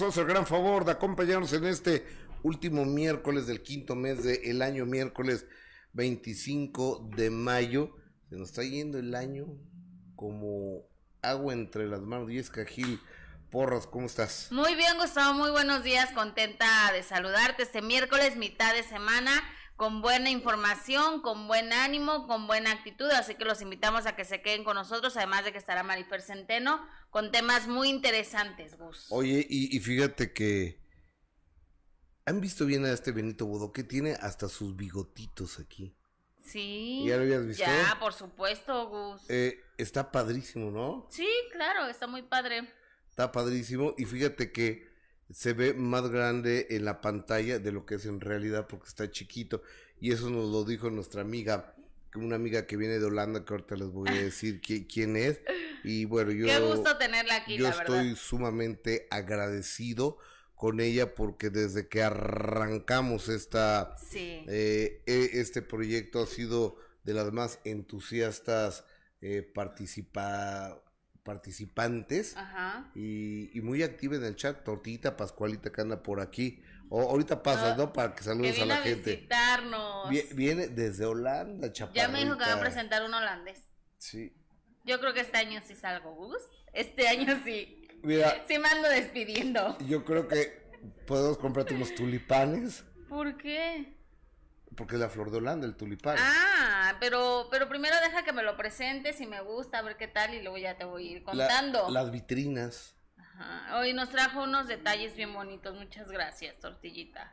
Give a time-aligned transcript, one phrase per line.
[0.00, 2.04] el gran favor de acompañarnos en este
[2.42, 5.46] último miércoles del quinto mes del año, miércoles
[5.92, 7.96] 25 de mayo.
[8.28, 9.46] Se nos está yendo el año
[10.16, 10.82] como
[11.22, 12.28] agua entre las manos.
[12.30, 13.00] Y es Gil
[13.50, 14.48] Porras, ¿cómo estás?
[14.50, 16.10] Muy bien, Gustavo, muy buenos días.
[16.10, 19.30] Contenta de saludarte este miércoles, mitad de semana
[19.76, 24.24] con buena información, con buen ánimo, con buena actitud, así que los invitamos a que
[24.24, 29.06] se queden con nosotros, además de que estará Marifer Centeno con temas muy interesantes, Gus.
[29.10, 30.80] Oye, y, fíjate que
[32.24, 35.96] han visto bien a este Benito Bodo que tiene hasta sus bigotitos aquí.
[36.38, 37.04] Sí.
[37.06, 37.64] ¿Ya lo habías visto?
[37.64, 39.22] Ya, por supuesto, Gus.
[39.28, 41.08] Eh, está padrísimo, ¿no?
[41.10, 42.72] Sí, claro, está muy padre.
[43.10, 44.93] Está padrísimo y fíjate que
[45.34, 49.10] se ve más grande en la pantalla de lo que es en realidad porque está
[49.10, 49.62] chiquito.
[50.00, 51.74] Y eso nos lo dijo nuestra amiga,
[52.14, 55.40] una amiga que viene de Holanda, que ahorita les voy a decir quién es.
[55.82, 56.46] Y bueno, yo...
[56.46, 57.56] Qué gusto tenerla aquí.
[57.56, 60.18] Yo estoy sumamente agradecido
[60.54, 67.32] con ella porque desde que arrancamos esta, eh, e, este proyecto ha sido de las
[67.32, 68.84] más entusiastas
[69.20, 70.80] eh, participa,
[71.24, 72.36] participantes
[72.94, 74.62] Y, muy activa en el chat.
[74.62, 76.62] Tortita Pascualita que anda por aquí.
[76.90, 77.92] O, ahorita pasa, ¿no?
[77.92, 79.16] Para que saludes a la gente.
[79.16, 80.10] Visitarnos.
[80.34, 82.06] Viene, desde Holanda, chaparrita.
[82.06, 83.64] Ya me dijo que va a presentar un holandés.
[83.98, 84.36] Sí.
[84.84, 86.42] Yo creo que este año sí salgo, Gus.
[86.72, 87.88] Este año sí.
[88.02, 88.44] Mira.
[88.46, 89.78] Sí me ando despidiendo.
[89.86, 90.62] Yo creo que
[91.06, 92.84] podemos comprarte unos tulipanes.
[93.08, 93.96] ¿Por qué?
[94.76, 96.16] Porque es la flor de Holanda, el tulipán.
[96.18, 100.08] Ah, pero, pero primero deja que me lo presentes si me gusta, a ver qué
[100.08, 101.90] tal, y luego ya te voy a ir contando.
[101.90, 102.94] las vitrinas.
[103.18, 103.78] Ajá.
[103.78, 105.74] Hoy nos trajo unos detalles bien bonitos.
[105.76, 107.32] Muchas gracias, tortillita.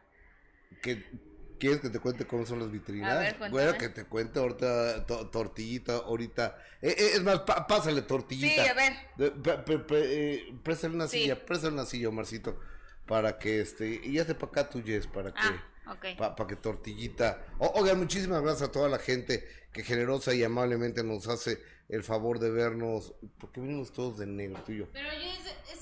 [1.61, 3.11] ¿Quieres que te cuente cómo son las vitrinas?
[3.11, 6.57] A ver, bueno, que te cuente ahorita, tortillita, ahorita.
[6.81, 8.63] Eh, eh, es más, pásale tortillita.
[8.63, 8.93] Sí, a ver.
[9.19, 12.59] Eh, préstale una silla, préstale una silla, Omarcito,
[13.05, 15.70] para que este, y ya para acá tú, Jess, para que...
[15.85, 17.43] Ah para que tortillita.
[17.57, 21.59] oigan, muchísimas gracias a toda la gente que generosa y amablemente nos hace
[21.89, 23.13] el favor de vernos.
[23.39, 24.87] porque venimos todos de negro, tú y yo?
[24.93, 25.31] Pero yo,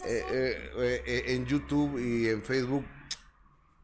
[0.05, 2.85] eh, eh, eh, en YouTube y en Facebook.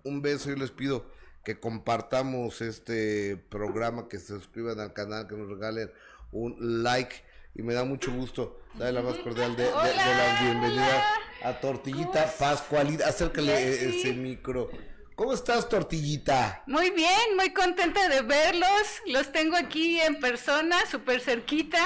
[0.04, 1.06] Un beso y les pido
[1.44, 5.92] que compartamos este programa, que se suscriban al canal, que nos regalen
[6.32, 7.16] un like.
[7.56, 11.04] Y me da mucho gusto darle la más cordial de, de, las bienvenidas
[11.44, 13.08] a Tortillita Pascualita.
[13.08, 14.70] Acércale ese micro.
[15.16, 16.64] ¿Cómo estás, tortillita?
[16.68, 19.02] Muy bien, muy contenta de verlos.
[19.06, 21.80] Los tengo aquí en persona, súper cerquita.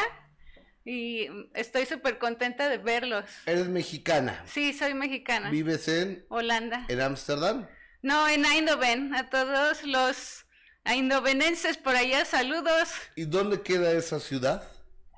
[0.84, 3.26] Y estoy súper contenta de verlos.
[3.46, 4.44] ¿Eres mexicana?
[4.48, 5.52] Sí, soy mexicana.
[5.52, 6.26] ¿Vives en?
[6.30, 6.86] Holanda.
[6.88, 7.68] ¿En Ámsterdam?
[8.02, 9.14] No, en Eindhoven.
[9.14, 10.46] A todos los
[10.84, 12.90] eindhovenenses por allá, saludos.
[13.16, 14.68] ¿Y dónde queda esa ciudad?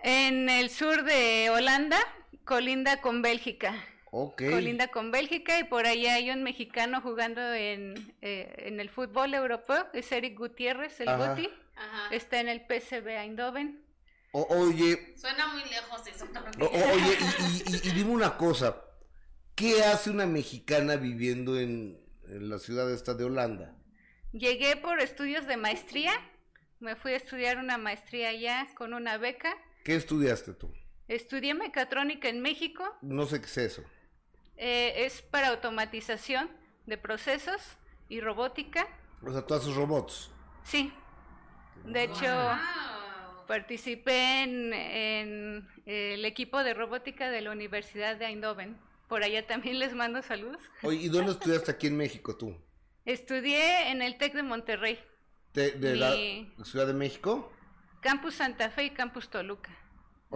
[0.03, 1.99] En el sur de Holanda,
[2.43, 3.73] colinda con Bélgica.
[4.11, 9.33] Colinda con Bélgica y por ahí hay un mexicano jugando en, eh, en el fútbol
[9.33, 11.49] europeo, es Eric Gutiérrez, el Guti.
[12.11, 13.83] Está en el PSV Eindhoven.
[14.33, 15.13] oye.
[15.17, 16.27] Suena muy lejos eso.
[16.59, 17.17] oye,
[17.83, 18.75] y, dime una cosa.
[19.55, 23.75] ¿Qué hace una mexicana viviendo en, en la ciudad esta de Holanda?
[24.33, 26.11] Llegué por estudios de maestría.
[26.79, 29.55] Me fui a estudiar una maestría allá con una beca.
[29.85, 30.73] ¿Qué estudiaste tú?
[31.07, 32.83] Estudié mecatrónica en México.
[33.01, 33.83] No sé qué es eso.
[34.57, 36.49] Eh, es para automatización
[36.85, 37.61] de procesos
[38.09, 38.87] y robótica.
[39.25, 40.31] O sea, todos esos robots.
[40.63, 40.93] Sí.
[41.85, 42.27] De hecho,
[43.47, 48.77] participé en, en, el equipo de robótica de la Universidad de Eindhoven.
[49.07, 50.61] Por allá también les mando saludos.
[50.83, 52.55] Oye, ¿y dónde estudiaste aquí en México tú?
[53.05, 54.99] Estudié en el TEC de Monterrey.
[55.53, 57.51] ¿De, la Ciudad de México?
[57.99, 59.71] Campus Santa Fe y Campus Toluca.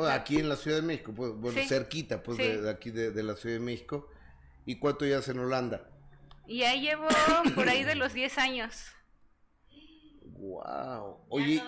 [0.09, 3.55] aquí en la Ciudad de México, pues, bueno, cerquita, pues, de, aquí de, la Ciudad
[3.55, 4.09] de México.
[4.65, 5.87] ¿Y cuánto ya en Holanda?
[6.47, 7.07] Ya llevo
[7.55, 8.73] por ahí de los 10 años.
[10.21, 11.25] Wow.
[11.29, 11.61] Oye,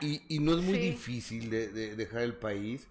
[0.00, 2.88] y, y, no es muy difícil de, dejar el país.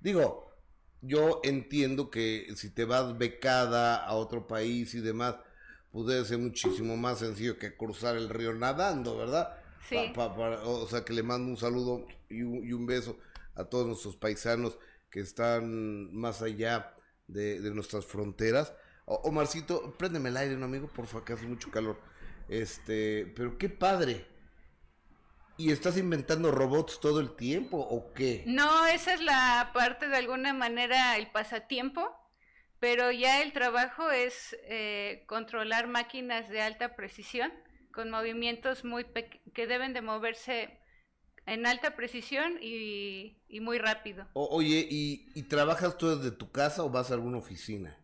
[0.00, 0.52] Digo,
[1.00, 5.36] yo entiendo que si te vas becada a otro país y demás,
[5.90, 9.56] pues debe ser muchísimo más sencillo que cruzar el río nadando, ¿verdad?
[9.88, 10.12] Sí.
[10.16, 13.18] o sea, que le mando un saludo y un, y un, beso
[13.54, 14.78] a todos nuestros paisanos
[15.10, 16.94] que están más allá
[17.28, 18.72] de, de nuestras fronteras
[19.06, 22.00] Omarcito, préndeme el aire, un amigo, por favor, que hace mucho calor.
[22.48, 24.26] Este, pero qué padre.
[25.56, 28.42] ¿Y estás inventando robots todo el tiempo o qué?
[28.46, 32.14] No, esa es la parte de alguna manera el pasatiempo,
[32.80, 37.52] pero ya el trabajo es eh, controlar máquinas de alta precisión
[37.92, 39.06] con movimientos muy
[39.54, 40.78] que deben de moverse
[41.46, 44.26] en alta precisión y, muy rápido.
[44.34, 47.96] oye, ¿y, ¿y trabajas tú desde tu casa o vas a alguna oficina?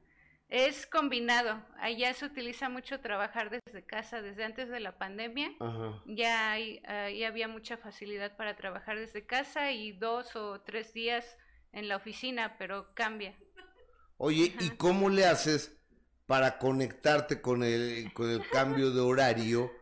[0.52, 1.64] Es combinado.
[1.80, 5.50] Allá se utiliza mucho trabajar desde casa, desde antes de la pandemia.
[6.04, 6.82] Ya hay,
[7.24, 11.38] había mucha facilidad para trabajar desde casa y dos o tres días
[11.72, 13.34] en la oficina, pero cambia.
[14.18, 15.74] Oye, ¿y cómo le haces
[16.26, 19.72] para conectarte con el, con el cambio de horario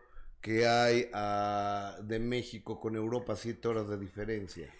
[0.41, 4.73] que hay ah, de México con Europa, siete horas de diferencia?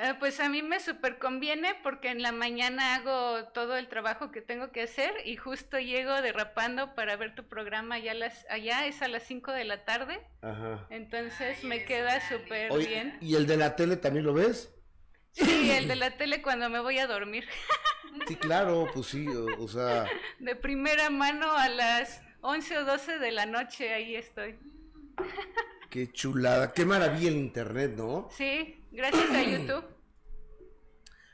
[0.00, 4.30] Eh, pues a mí me super conviene porque en la mañana hago todo el trabajo
[4.30, 8.86] que tengo que hacer y justo llego derrapando para ver tu programa allá, las, allá
[8.86, 10.20] es a las 5 de la tarde.
[10.40, 10.86] Ajá.
[10.90, 13.18] Entonces me queda súper bien.
[13.20, 14.72] ¿Y el de la tele también lo ves?
[15.32, 17.46] Sí, el de la tele cuando me voy a dormir.
[18.26, 20.06] Sí, claro, pues sí, o, o sea...
[20.38, 24.58] De primera mano a las 11 o 12 de la noche, ahí estoy.
[25.90, 28.28] Qué chulada, qué maravilla el internet, ¿no?
[28.30, 29.84] Sí, gracias a YouTube.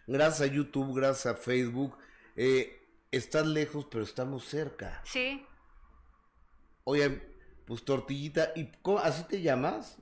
[0.06, 1.96] Gracias a YouTube, gracias a Facebook.
[2.36, 2.78] Eh,
[3.10, 5.00] estás lejos, pero estamos cerca.
[5.04, 5.44] Sí.
[6.84, 7.22] Oye,
[7.64, 8.70] pues tortillita, ¿y
[9.02, 9.96] así te llamas?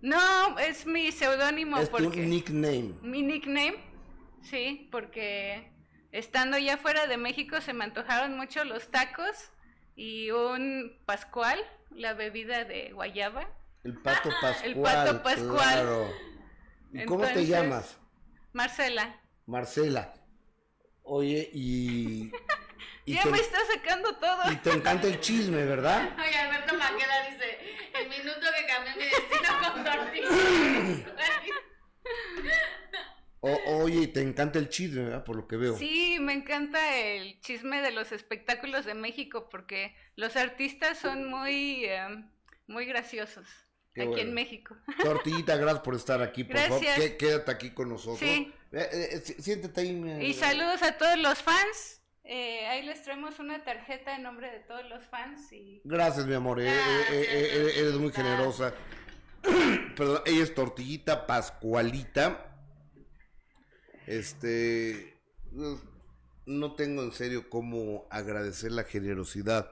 [0.00, 1.76] No, es mi seudónimo.
[1.78, 2.94] Es tu nickname.
[3.02, 3.76] Mi nickname,
[4.42, 5.70] sí, porque
[6.12, 9.52] estando ya fuera de México se me antojaron mucho los tacos
[9.94, 11.58] y un pascual,
[11.90, 13.46] la bebida de guayaba.
[13.84, 14.64] El pato pascual.
[14.64, 16.10] El pato pascual.
[16.92, 17.96] ¿Y cómo te llamas?
[18.52, 19.18] Marcela.
[19.46, 20.14] Marcela.
[21.02, 22.30] Oye, y...
[23.06, 24.52] ya me está sacando todo.
[24.52, 26.14] Y te encanta el chisme, ¿verdad?
[26.18, 27.58] Oye, Alberto Maqueda dice,
[27.98, 30.30] el minuto que cambié mi destino con tortillas.
[33.66, 35.24] oye, te encanta el chisme, ¿verdad?
[35.24, 35.76] Por lo que veo.
[35.78, 41.86] Sí, me encanta el chisme de los espectáculos de México porque los artistas son muy,
[41.86, 42.24] eh,
[42.66, 43.48] muy graciosos
[44.00, 44.76] aquí en México.
[45.02, 46.82] Tortillita, gracias por estar aquí, por favor.
[47.18, 48.18] Quédate aquí con nosotros.
[48.18, 48.52] Sí.
[48.72, 50.26] Eh, eh, siéntate ahí.
[50.26, 52.00] Y saludos a todos los fans.
[52.24, 55.52] Eh, ahí les traemos una tarjeta en nombre de todos los fans.
[55.52, 55.82] Y...
[55.84, 56.60] Gracias, mi amor.
[56.60, 58.74] eres muy generosa.
[59.96, 62.56] Perdón, ella es Tortillita Pascualita.
[64.06, 65.18] Este.
[66.46, 69.70] No tengo en serio cómo agradecer la generosidad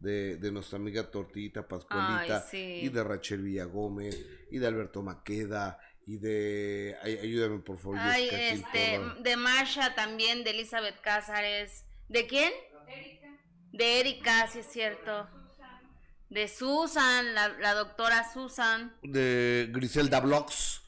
[0.00, 4.18] de, nuestra amiga Tortillita Pascualita y de Rachel Villagómez
[4.50, 10.50] y de Alberto Maqueda y de ayúdame por favor Ay, este de Masha también de
[10.50, 11.84] Elizabeth Cázares.
[12.08, 12.52] De quién
[12.88, 13.28] Erika.
[13.72, 15.28] de Erika sí es cierto.
[16.30, 18.96] De Susan la, doctora Susan.
[19.02, 20.82] De Griselda Blogs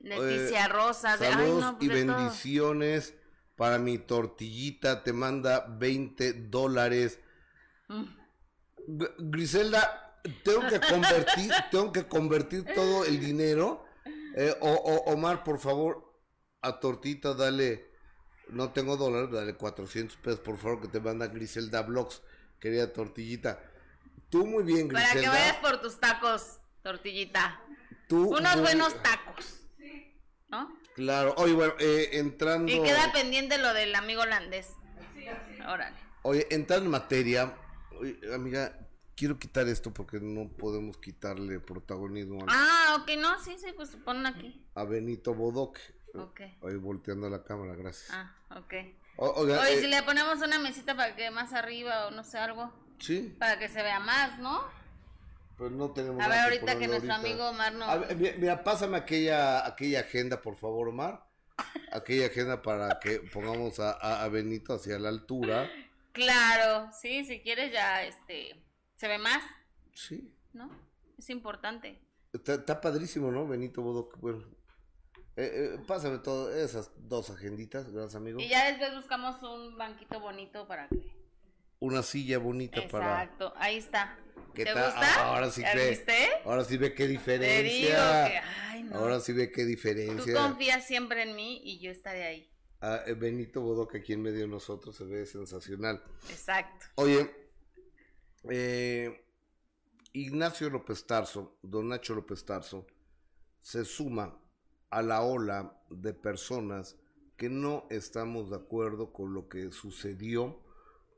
[0.00, 3.14] Leticia eh, Rosa saludos y pues bendiciones
[3.56, 7.20] para mi tortillita te manda 20 dólares
[9.18, 13.84] Griselda, tengo que convertir, tengo que convertir todo el dinero.
[14.36, 16.14] Eh, o, Omar, por favor,
[16.60, 17.90] a Tortita dale,
[18.48, 22.22] no tengo dólares, dale 400 pesos, por favor, que te manda Griselda Blogs,
[22.60, 23.62] querida Tortillita.
[24.28, 25.08] Tú muy bien, Griselda.
[25.08, 27.60] Para que vayas por tus tacos, Tortillita.
[28.10, 29.62] Unos buenos tacos.
[30.48, 30.78] ¿No?
[30.94, 31.34] Claro.
[31.38, 32.70] Oye, bueno, eh, entrando...
[32.70, 34.68] Y queda pendiente lo del amigo holandés.
[35.66, 35.96] Órale.
[36.22, 37.56] Oye, entrando en materia,
[38.34, 38.78] amiga,
[39.16, 42.44] quiero quitar esto porque no podemos quitarle protagonismo.
[42.48, 44.64] ah, ok, no, sí, sí, pues ponen aquí.
[44.74, 45.80] A Benito Bodoque.
[46.14, 46.40] Ok.
[46.40, 48.10] Ahí volteando la cámara, gracias.
[48.10, 48.74] Ah, ok.
[49.18, 52.72] Oye, eh, si le ponemos una mesita para que más arriba o no sé, algo.
[52.98, 53.34] Sí.
[53.38, 54.62] Para que se vea más, ¿no?
[55.56, 57.86] Pues no tenemos A ver, ahorita que, nuestro amigo Omar no...
[58.38, 61.24] mira, pásame aquella, aquella agenda, por favor, Omar.
[61.92, 65.70] aquella agenda para que pongamos a, a Benito hacia la altura.
[66.16, 68.64] Claro, sí, si quieres ya, este,
[68.96, 69.42] se ve más.
[69.94, 70.34] Sí.
[70.52, 70.70] ¿No?
[71.18, 72.00] Es importante.
[72.32, 73.46] Está, padrísimo, ¿no?
[73.46, 74.44] Benito Bodo, bueno.
[75.36, 78.40] Eh, eh, pásame todas esas dos agenditas, gracias amigo.
[78.40, 81.14] Y ya después buscamos un banquito bonito para que...
[81.78, 83.22] Una silla bonita para...
[83.22, 84.18] Exacto, ahí está.
[84.54, 85.26] ¿Te gusta?
[85.26, 86.02] ahora sí ve.
[86.44, 88.42] Ahora sí ve qué diferencia.
[88.94, 90.34] Ahora sí ve qué diferencia.
[90.34, 92.55] Tú confías siempre en mí y yo estaré ahí.
[92.82, 96.02] Eh, Benito Bodoque aquí en medio de nosotros se ve sensacional.
[96.28, 96.86] Exacto.
[96.96, 97.30] Oye,
[98.50, 99.24] eh,
[100.12, 102.86] Ignacio López Tarso, don Nacho López Tarso,
[103.60, 104.38] se suma
[104.90, 106.96] a la ola de personas
[107.36, 110.62] que no estamos de acuerdo con lo que sucedió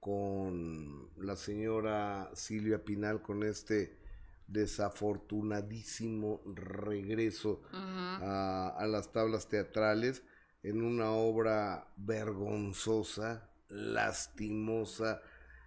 [0.00, 3.98] con la señora Silvia Pinal, con este
[4.46, 10.22] desafortunadísimo regreso a, las tablas teatrales
[10.62, 15.22] en una obra vergonzosa, lastimosa,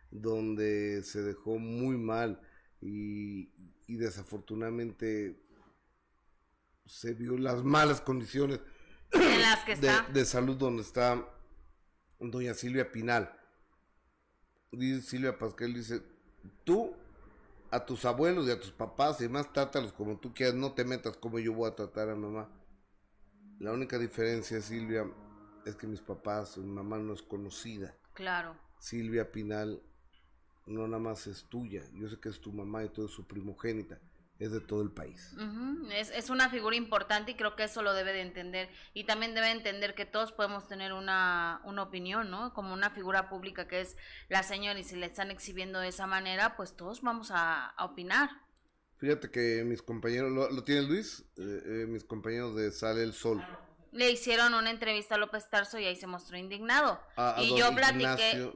[0.10, 2.42] donde se dejó muy mal
[2.82, 3.50] y,
[3.88, 5.38] desafortunadamente
[6.86, 8.62] se vio las malas condiciones
[9.12, 11.28] en las que de, de, salud donde está
[12.20, 13.38] doña Silvia Pinal.
[14.72, 16.02] dice Silvia Pascal, dice,
[16.64, 16.96] tú
[17.70, 20.86] a tus abuelos y a tus papás y más trátalos como tú quieras, no te
[20.86, 22.50] metas como yo voy a tratar a mamá.
[23.62, 25.06] La única diferencia, Silvia,
[25.68, 27.96] es que mis papás, mi mamá no es conocida.
[28.16, 28.56] Claro.
[28.80, 29.80] Silvia Pinal
[30.66, 33.28] no nada más es tuya, yo sé que es tu mamá y todo es su
[33.28, 34.00] primogénita,
[34.40, 35.36] es de todo el país.
[35.92, 38.68] es, es, una figura importante y creo que eso lo debe de entender.
[38.96, 42.56] Y también debe entender que todos podemos tener una, una opinión, ¿no?
[42.56, 43.96] Como una figura pública que es
[44.28, 48.32] la señora y si le están exhibiendo de esa manera, pues todos vamos a, opinar.
[49.02, 51.26] Fíjate que mis compañeros, ¿lo, tiene Luis?
[51.36, 53.44] Eh, eh, mis compañeros de Sale el Sol
[53.92, 57.00] le hicieron una entrevista a López Tarso y ahí se mostró indignado.
[57.40, 58.50] y yo platiqué.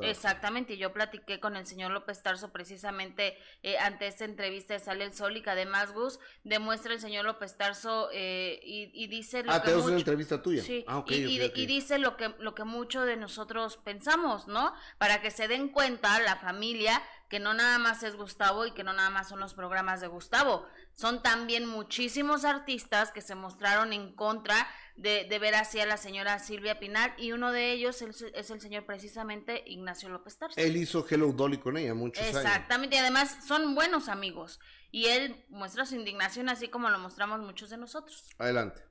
[0.00, 4.80] Exactamente, y yo platiqué con el señor López Tarso precisamente eh, ante esta entrevista de
[4.80, 9.44] Sale el Sol y que además Gus demuestra el señor López Tarso eh, y, dice
[9.44, 9.74] lo ah, que.
[9.74, 10.62] una entrevista tuya.
[10.62, 14.74] Sí, ah, y, y, dice lo que, lo que muchos de nosotros pensamos, ¿no?
[14.98, 18.82] Para que se den cuenta la familia que no nada más es Gustavo y que
[18.82, 23.92] no nada más son los programas de Gustavo, son también muchísimos artistas que se mostraron
[23.92, 28.50] en contra de, ver así a la señora Silvia Pinal y uno de ellos es,
[28.50, 30.60] el señor precisamente Ignacio López Tarso.
[30.60, 32.36] Él hizo Hello Dolly con ella muchos años.
[32.36, 34.58] Exactamente, y además son buenos amigos
[34.90, 38.28] y él muestra su indignación así como lo mostramos muchos de nosotros.
[38.38, 38.82] Adelante.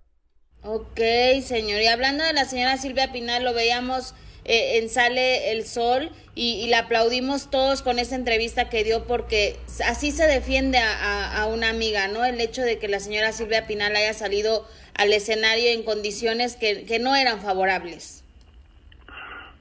[0.61, 0.99] Ok,
[1.43, 4.15] señor, y hablando de la señora Silvia Pinal, lo veíamos
[4.45, 9.57] eh, en Sale el Sol y, la aplaudimos todos con esa entrevista que dio porque
[9.85, 12.23] así se defiende a, una amiga, ¿no?
[12.23, 14.65] El hecho de que la señora Silvia Pinal haya salido
[14.97, 18.23] al escenario en condiciones que, que no eran favorables.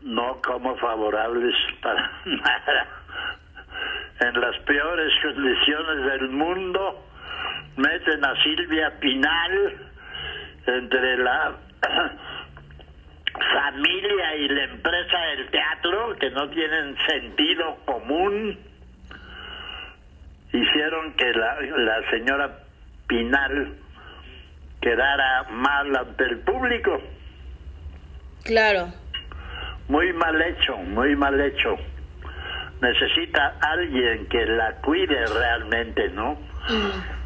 [0.02, 2.88] No como favorables para nada.
[4.20, 7.04] En las peores condiciones del mundo
[7.76, 9.88] meten a Silvia Pinal
[10.66, 11.56] entre la
[13.38, 18.58] familia y la empresa del teatro que no tienen sentido común
[20.52, 22.58] hicieron que la, la señora
[23.06, 23.74] Pinal
[24.80, 27.00] quedara mal ante el público.
[28.44, 28.92] Claro.
[29.88, 31.76] Muy mal hecho, muy mal hecho.
[32.80, 36.34] Necesita alguien que la cuide realmente, ¿no?
[36.68, 37.18] Mm.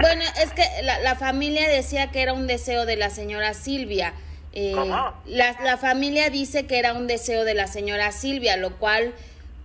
[0.00, 4.14] Bueno, es que la, la familia decía que era un deseo de la señora Silvia
[4.52, 9.14] eh, la, la, familia dice que era un deseo de la señora Silvia, lo cual,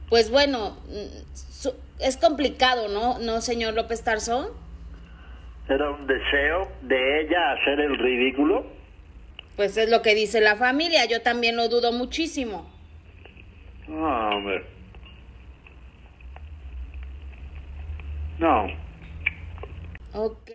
[0.10, 1.38] pues bueno, mm,
[2.00, 4.48] es complicado, ¿no, no señor López Tarzón?
[5.68, 8.66] ¿Era un deseo de ella hacer el ridículo?
[9.58, 12.72] Pues es lo que dice la familia, yo también lo dudo muchísimo.
[13.88, 14.66] No, hombre.
[18.40, 18.68] No.
[20.14, 20.52] Ok.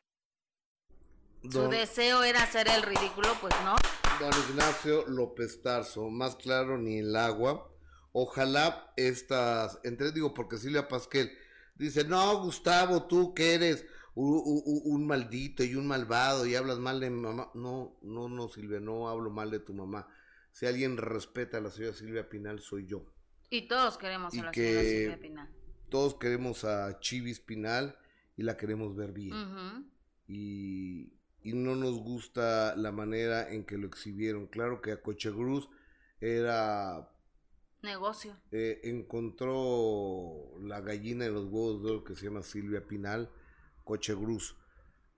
[1.50, 3.74] Su deseo era hacer el ridículo, pues no.
[4.20, 7.70] Don Ignacio López Tarso, más claro ni el agua.
[8.12, 11.32] Ojalá estas, entre digo porque Silvia Pasquel
[11.76, 17.10] dice, no, Gustavo, tú que eres un, maldito y un malvado y hablas mal de
[17.10, 17.50] mi mamá.
[17.54, 20.08] No, no, no, Silvia, no hablo mal de tu mamá.
[20.52, 23.06] Si alguien respeta a la señora Silvia Pinal, soy yo.
[23.50, 25.48] Y todos queremos a la señora Silvia Pinal.
[25.88, 27.96] Todos queremos a Chivis Pinal
[28.36, 29.90] y la queremos ver bien.
[30.26, 31.12] Y
[31.42, 34.46] y no nos gusta la manera en que lo exhibieron.
[34.46, 35.68] Claro que a Cochegruz
[36.20, 37.08] era...
[37.82, 38.36] Negocio.
[38.52, 43.28] Eh, encontró la gallina de los huevos de oro que se llama Silvia Pinal,
[43.84, 44.56] Cochegruz.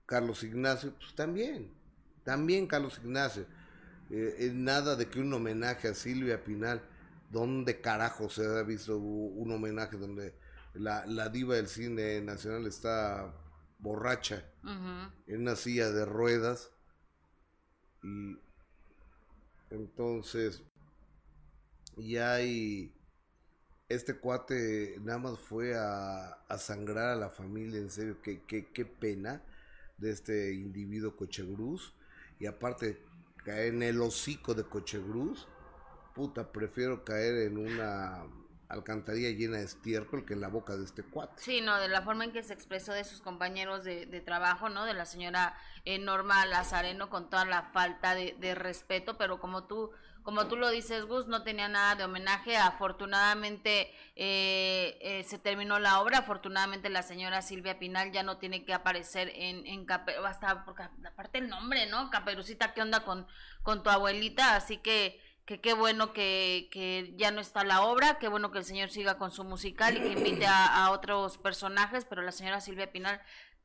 [0.07, 1.73] Carlos Ignacio, pues también,
[2.23, 3.45] también Carlos Ignacio.
[4.09, 6.81] Eh, nada de que un homenaje a Silvia Pinal.
[7.31, 10.35] ¿Dónde carajo se ha visto un homenaje donde
[10.73, 13.33] la, la diva del cine nacional está
[13.85, 14.43] borracha
[15.27, 16.71] en una silla de ruedas.
[18.03, 18.37] Y
[19.69, 20.61] entonces
[21.97, 22.91] y hay
[23.87, 28.67] este cuate nada más fue a, a sangrar a la familia en serio qué, qué,
[28.73, 29.43] qué pena
[29.97, 31.93] de este individuo Cochegruz.
[32.39, 32.97] Y aparte
[33.45, 35.47] caer en el hocico de Cochegruz
[36.15, 38.25] puta prefiero caer en una
[38.69, 41.41] alcantarilla llena de estiércol que en la boca de este cuate.
[41.41, 44.85] Sí, no, de la forma en que se expresó de sus compañeros de, trabajo, ¿no?
[44.85, 45.55] De la señora
[45.85, 49.91] eh, Norma Lazareno con toda la falta de, respeto, pero como tú,
[50.23, 52.57] como tú lo dices, Gus, no tenía nada de homenaje.
[52.57, 56.19] Afortunadamente eh, eh, se terminó la obra.
[56.19, 59.85] Afortunadamente la señora Silvia Pinal ya no tiene que aparecer en, en
[60.25, 62.09] hasta porque aparte el nombre, ¿no?
[62.09, 63.27] Caperucita, ¿qué onda con,
[63.61, 64.55] con tu abuelita?
[64.55, 68.57] Así que que qué bueno que, que, ya no está la obra, qué bueno que
[68.57, 72.61] el señor siga con su musical y que invite a, otros personajes, pero la señora
[72.61, 73.21] Silvia Pinal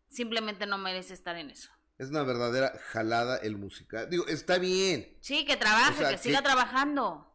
[0.09, 1.71] simplemente no merece estar en eso.
[1.99, 4.09] Es una verdadera jalada el musical.
[4.09, 5.17] Digo, está bien.
[5.21, 7.35] Sí, que trabaje, que, siga trabajando.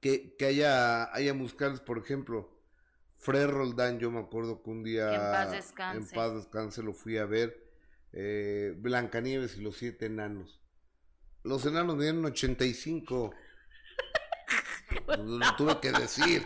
[0.00, 2.62] que, que haya, haya musicales, por ejemplo,
[3.14, 6.92] Fred Roldán, yo me acuerdo que un día en paz descanse, en paz descanse lo
[6.92, 7.70] fui a ver,
[8.12, 10.60] eh, Blancanieves y los siete enanos.
[11.44, 13.32] Los enanos medían 85.
[15.18, 16.44] Lo tuve que decir.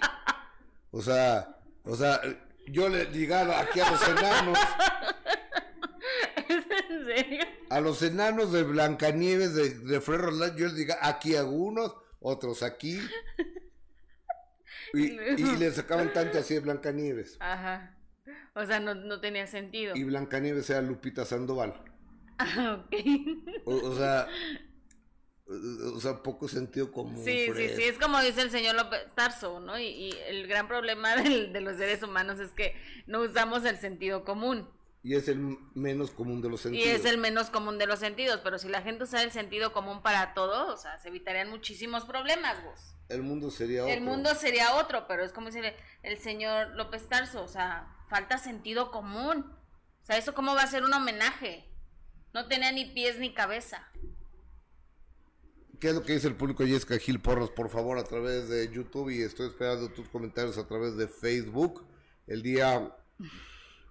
[0.90, 2.20] O sea, o sea,
[2.68, 4.58] yo le llegaba aquí a los enanos.
[6.48, 7.44] en serio?
[7.70, 13.00] A los enanos de Blancanieves de, de Roldán, yo les digo aquí algunos, otros aquí.
[14.94, 17.36] Y, y le sacaban tanto así de Blancanieves.
[17.40, 17.96] Ajá.
[18.54, 19.94] O sea, no, no tenía sentido.
[19.94, 21.74] Y Blancanieves era Lupita Sandoval.
[22.38, 22.94] Ah, ok.
[23.64, 24.28] O, o sea,
[25.48, 27.22] o sea, poco sentido común.
[27.24, 27.76] Sí, sí, Fred.
[27.76, 29.78] sí, es como dice el señor López Tarso, ¿no?
[29.78, 32.74] Y, y el gran problema del- de los seres humanos es que
[33.06, 34.68] no usamos el sentido común.
[35.02, 35.38] Y es el
[35.74, 36.88] menos común de los Y sentidos.
[36.88, 40.02] es el menos común de los sentidos, pero si la gente usara el sentido común
[40.02, 42.94] para todo, o sea, se evitarían muchísimos problemas, vos.
[43.08, 43.94] El mundo sería otro.
[43.94, 48.38] El mundo sería otro, pero es como dice el señor López Tarso, o sea, falta
[48.38, 49.56] sentido común.
[50.02, 51.70] O sea, ¿eso cómo va a ser un homenaje?
[52.34, 53.88] No tenía ni pies ni cabeza.
[55.80, 57.50] ¿Qué es lo que dice el público Jessica Gil Porros?
[57.50, 61.84] Por favor, a través de YouTube y estoy esperando tus comentarios a través de Facebook.
[62.26, 62.96] El día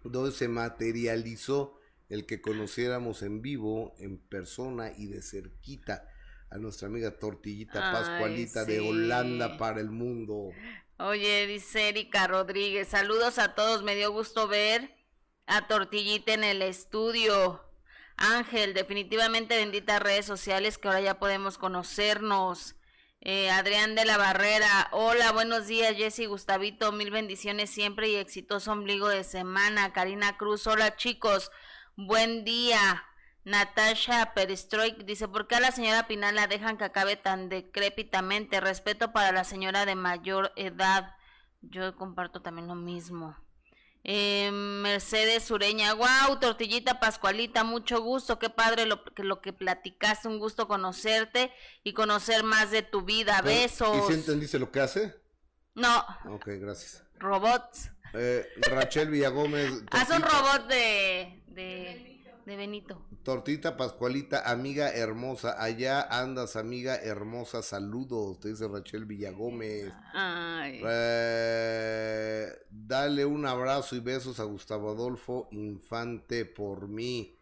[0.03, 6.09] donde se materializó el que conociéramos en vivo, en persona y de cerquita
[6.49, 8.79] a nuestra amiga Tortillita Ay, Pascualita de.
[8.79, 10.51] Holanda para el mundo.
[10.97, 14.95] Oye, dice Erika Rodríguez, saludos a todos, me dio gusto ver
[15.45, 17.64] a Tortillita en el estudio.
[18.17, 22.75] Ángel, definitivamente benditas redes sociales que ahora ya podemos conocernos.
[23.21, 28.71] Eh, Adrián de la Barrera, hola, buenos días, Jessy Gustavito, mil bendiciones siempre y exitoso
[28.71, 29.93] ombligo de semana.
[29.93, 31.51] Karina Cruz, hola chicos,
[31.95, 33.03] buen día.
[33.43, 38.59] Natasha Perestroik dice, ¿por qué a la señora Pinal la dejan que acabe tan decrépitamente?
[38.59, 41.15] Respeto para la señora de mayor edad.
[41.61, 43.35] Yo comparto también lo mismo.
[44.07, 50.27] Eh, Mercedes Sureña, wow, tortillita Pascualita, mucho gusto, qué padre lo que, lo que platicaste,
[50.27, 51.51] un gusto conocerte
[51.83, 53.97] y conocer más de tu vida, besos.
[53.97, 55.15] ¿Y si entendiste lo que hace?
[55.73, 57.03] No, Ok, gracias.
[57.17, 57.89] robots.
[58.13, 59.71] Eh, Rachel Villagómez.
[59.91, 62.14] Haz un Tortita- robot de, de,
[62.45, 63.01] de Benito.
[63.23, 69.91] Tortita Pascualita, amiga hermosa, allá andas, amiga hermosa, saludos, te dice Rachel Villagómez.
[70.13, 70.81] Ay.
[70.85, 77.35] Eh, dale un abrazo y besos a Gustavo Adolfo Infante por mí.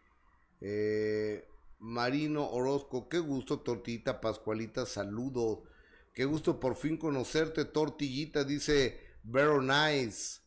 [0.60, 1.46] Eh,
[1.80, 5.58] Marino Orozco, qué gusto, Tortita Pascualita, saludos.
[6.14, 10.40] Qué gusto por fin conocerte, Tortillita, dice Vero Nice.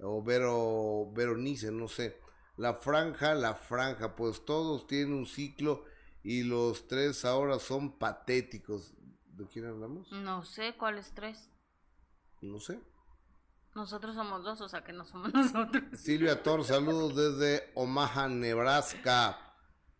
[0.00, 2.23] O Vero, Veronice, no sé.
[2.56, 5.84] La franja, la franja, pues todos tienen un ciclo
[6.22, 8.94] y los tres ahora son patéticos.
[9.26, 10.10] ¿De quién hablamos?
[10.12, 11.50] No sé cuáles tres.
[12.40, 12.80] No sé.
[13.74, 15.82] Nosotros somos dos, o sea que no somos nosotros.
[15.94, 19.40] Silvia Tor, saludos desde Omaha, Nebraska.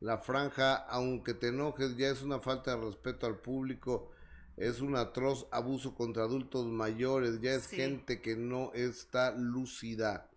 [0.01, 4.11] La franja, aunque te enojes, ya es una falta de respeto al público.
[4.57, 7.41] Es un atroz abuso contra adultos mayores.
[7.41, 7.77] Ya es Sí.
[7.77, 10.31] gente que no está lúcida.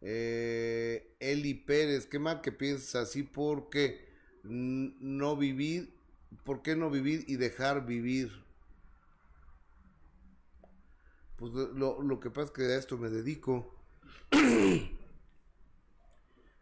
[0.00, 4.08] Eh, Eli Pérez, qué mal que pienses así porque
[4.42, 5.92] no vivir,
[6.44, 8.30] ¿por qué no vivir y dejar vivir?
[11.36, 13.74] Pues lo, lo que pasa es que a esto me dedico.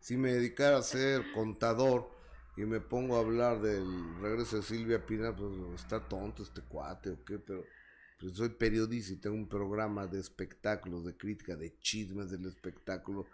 [0.01, 2.11] si me dedicara a ser contador
[2.57, 7.11] y me pongo a hablar del regreso de Silvia Pinal, pues está tonto este cuate
[7.11, 7.65] o qué, pero
[8.19, 13.27] pues soy periodista y tengo un programa de espectáculos, de crítica, de chismes del espectáculo,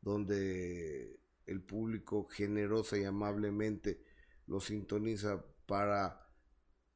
[0.00, 4.02] donde el público generosa y amablemente
[4.46, 6.26] lo sintoniza para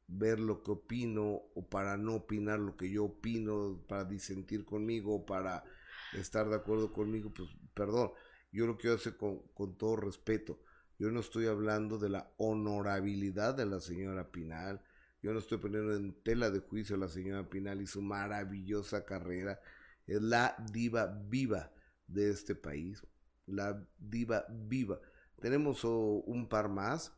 [0.06, 5.24] ver lo que opino o para no opinar lo que yo opino, para disentir conmigo,
[5.26, 5.64] para
[6.12, 8.12] estar de acuerdo conmigo, pues perdón,
[8.52, 10.60] yo lo quiero hacer con, con todo respeto.
[10.98, 14.80] Yo no estoy hablando de la honorabilidad de la señora Pinal,
[15.24, 19.04] yo no estoy poniendo en tela de juicio a la señora Pinal y su maravillosa
[19.04, 19.60] carrera.
[20.06, 21.72] Es la diva viva
[22.06, 23.02] de este país,
[23.46, 25.00] la diva viva.
[25.40, 27.12] Tenemos oh, un par más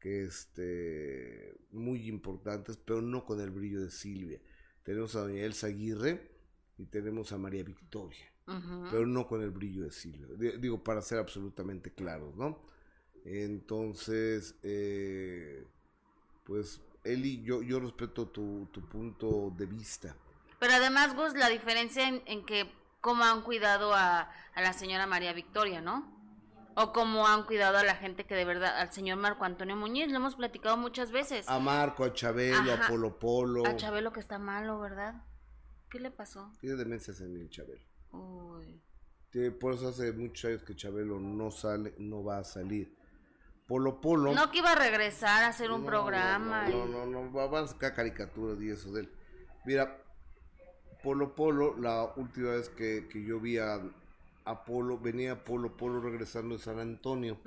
[0.00, 4.40] que este muy importantes, pero no con el brillo de Silvia.
[4.82, 6.30] Tenemos a doña Elsa Aguirre
[6.78, 8.32] y tenemos a María Victoria,
[8.90, 10.26] pero no con el brillo de Silvia.
[10.36, 12.58] Di- Digo, para ser absolutamente claros, ¿no?
[13.24, 15.66] Entonces, eh,
[16.44, 20.14] pues, Eli, yo, yo respeto tu, tu punto de vista.
[20.58, 25.06] Pero además, Gus, la diferencia en, en que cómo han cuidado a, a la señora
[25.06, 26.18] María Victoria, ¿no?
[26.76, 30.08] O cómo han cuidado a la gente que de verdad, al señor Marco Antonio Muñiz,
[30.10, 31.48] lo hemos platicado muchas veces.
[31.48, 33.66] A Marco, a Chabelo, a Polo Polo.
[33.66, 35.24] A Chabelo que está malo, ¿verdad?
[35.90, 36.52] ¿Qué le pasó?
[36.60, 37.82] Tiene demencia senil Chabelo.
[38.12, 38.80] Uy.
[39.58, 42.96] por eso hace muchos años que Chabelo no sale, no va a salir.
[43.70, 44.34] Polo Polo.
[44.34, 46.68] No que iba a regresar a hacer un programa.
[46.68, 49.12] No, no, no, no, van a sacar caricaturas y eso de él.
[49.64, 49.96] Mira,
[51.04, 53.80] Polo Polo, la última vez que, que yo vi a,
[54.66, 57.38] Polo, venía Polo Polo regresando de San Antonio.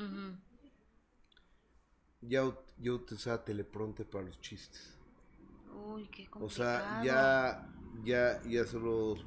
[2.22, 4.98] Ya, ya utilizaba teleprompter para los chistes.
[5.76, 6.46] Uy, qué complicado.
[6.46, 7.70] O sea, ya,
[8.06, 9.26] ya, ya se los,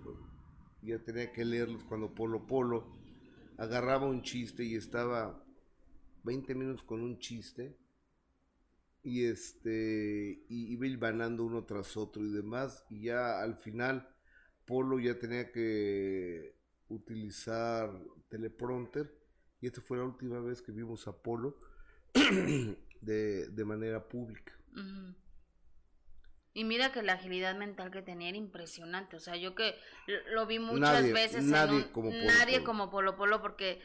[0.81, 2.87] ya tenía que leerlos cuando Polo Polo
[3.59, 5.43] agarraba un chiste y estaba
[6.27, 7.79] 20 minutos con un chiste
[9.03, 14.09] y este y iba hilvanando uno tras otro y demás y ya al final
[14.67, 16.57] Polo ya tenía que
[16.89, 17.91] utilizar
[18.29, 19.17] teleprompter
[19.61, 21.59] y esta fue la última vez que vimos a Polo
[23.01, 24.53] de, de manera pública.
[26.57, 29.17] Y mira que la agilidad mental que tenía era impresionante.
[29.17, 29.77] O sea, yo que
[30.31, 31.45] lo vi muchas veces.
[31.45, 33.83] Nadie, como, Polo, nadie como Polo Polo porque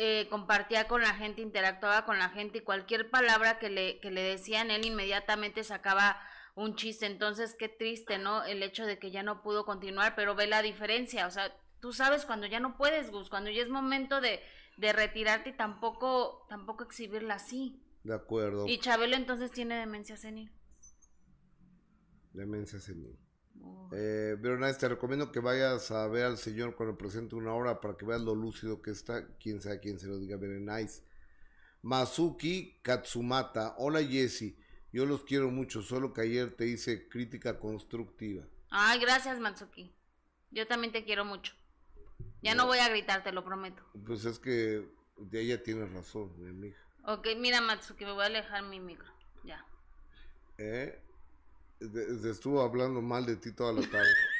[0.00, 4.12] eh, compartía con la gente, interactuaba con la gente y cualquier palabra que le, que
[4.12, 6.20] le decían, él inmediatamente sacaba
[6.54, 7.06] un chiste.
[7.06, 8.44] Entonces, qué triste, ¿no?
[8.44, 11.26] El hecho de que ya no pudo continuar, pero ve la diferencia.
[11.26, 14.40] O sea, tú sabes cuando ya no puedes, Gus, cuando ya es momento de,
[14.76, 17.82] de retirarte y tampoco, tampoco exhibirla así.
[18.04, 18.68] De acuerdo.
[18.68, 20.52] Y Chabelo entonces tiene demencia senil.
[22.32, 23.18] Demencia senil.
[23.92, 24.36] Eh,
[24.78, 28.20] te recomiendo que vayas a ver al señor cuando presente una hora para que veas
[28.20, 29.26] lo lúcido que está.
[29.38, 31.02] Quién sabe quién se lo diga, very nice.
[31.82, 33.74] Masuki Katsumata.
[33.78, 34.56] Hola Jesse.
[34.92, 38.44] Yo los quiero mucho, solo que ayer te hice crítica constructiva.
[38.70, 39.94] Ay, gracias Matsuki.
[40.50, 41.54] Yo también te quiero mucho.
[42.42, 43.82] Ya no, voy a gritar, te lo prometo.
[44.06, 46.82] Pues es que de ella tienes razón, mi hija.
[47.04, 49.10] Ok, mira Matsuki, me voy a alejar mi micro.
[49.44, 49.64] Ya.
[50.56, 51.00] ¿Eh?
[51.80, 54.08] Estuvo hablando mal de ti toda la tarde.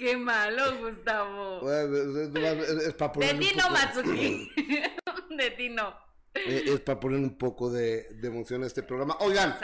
[0.00, 1.70] Qué malo, Gustavo.
[1.70, 4.50] es, para de ti no, Matsuki.
[5.36, 5.94] de ti no.
[6.34, 9.16] Eh, es para poner un poco de, emoción a este programa.
[9.20, 9.58] Oigan,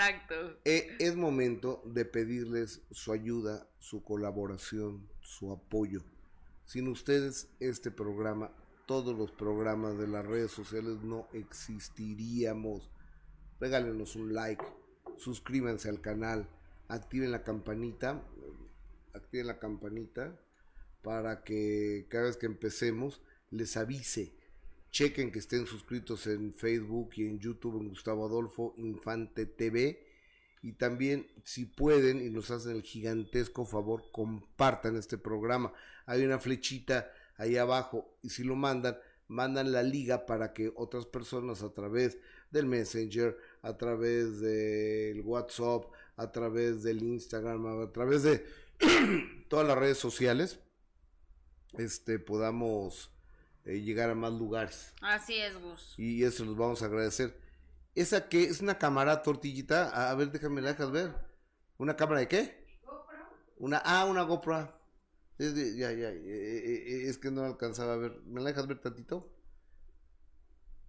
[0.64, 6.02] eh, es momento de pedirles su ayuda, su colaboración, su apoyo.
[6.66, 8.50] Sin ustedes, este programa,
[8.84, 12.90] todos los programas de las redes sociales no existiríamos
[13.60, 14.64] regálenos un like,
[15.16, 16.48] suscríbanse al canal,
[16.88, 18.22] activen la campanita,
[19.14, 20.38] activen la campanita
[21.02, 24.34] para que cada vez que empecemos les avise.
[24.90, 30.04] Chequen que estén suscritos en Facebook y en YouTube en Gustavo Adolfo Infante TV.
[30.62, 35.72] Y también, si pueden y nos hacen el gigantesco favor, compartan este programa.
[36.06, 38.96] Hay una flechita ahí abajo y si lo mandan,
[39.28, 42.18] mandan la liga para que otras personas a través
[42.50, 45.84] del Messenger, a través del WhatsApp,
[46.16, 48.46] a través del Instagram, a través de
[49.48, 50.58] todas las redes sociales,
[51.74, 53.10] este podamos
[53.64, 54.94] eh, llegar a más lugares.
[55.02, 55.94] Así es, Gus.
[55.98, 57.38] Y eso los vamos a agradecer.
[57.94, 60.10] ¿Esa que es una cámara tortillita?
[60.10, 61.14] A, ver, déjame la dejas ver.
[61.78, 62.64] ¿Una cámara de qué?
[62.84, 63.16] GoPro.
[63.58, 64.72] Una, ah, una GoPro.
[65.38, 68.20] Es ya, ya, eh, eh, es que no alcanzaba a ver.
[68.26, 69.35] ¿Me la dejas ver tantito?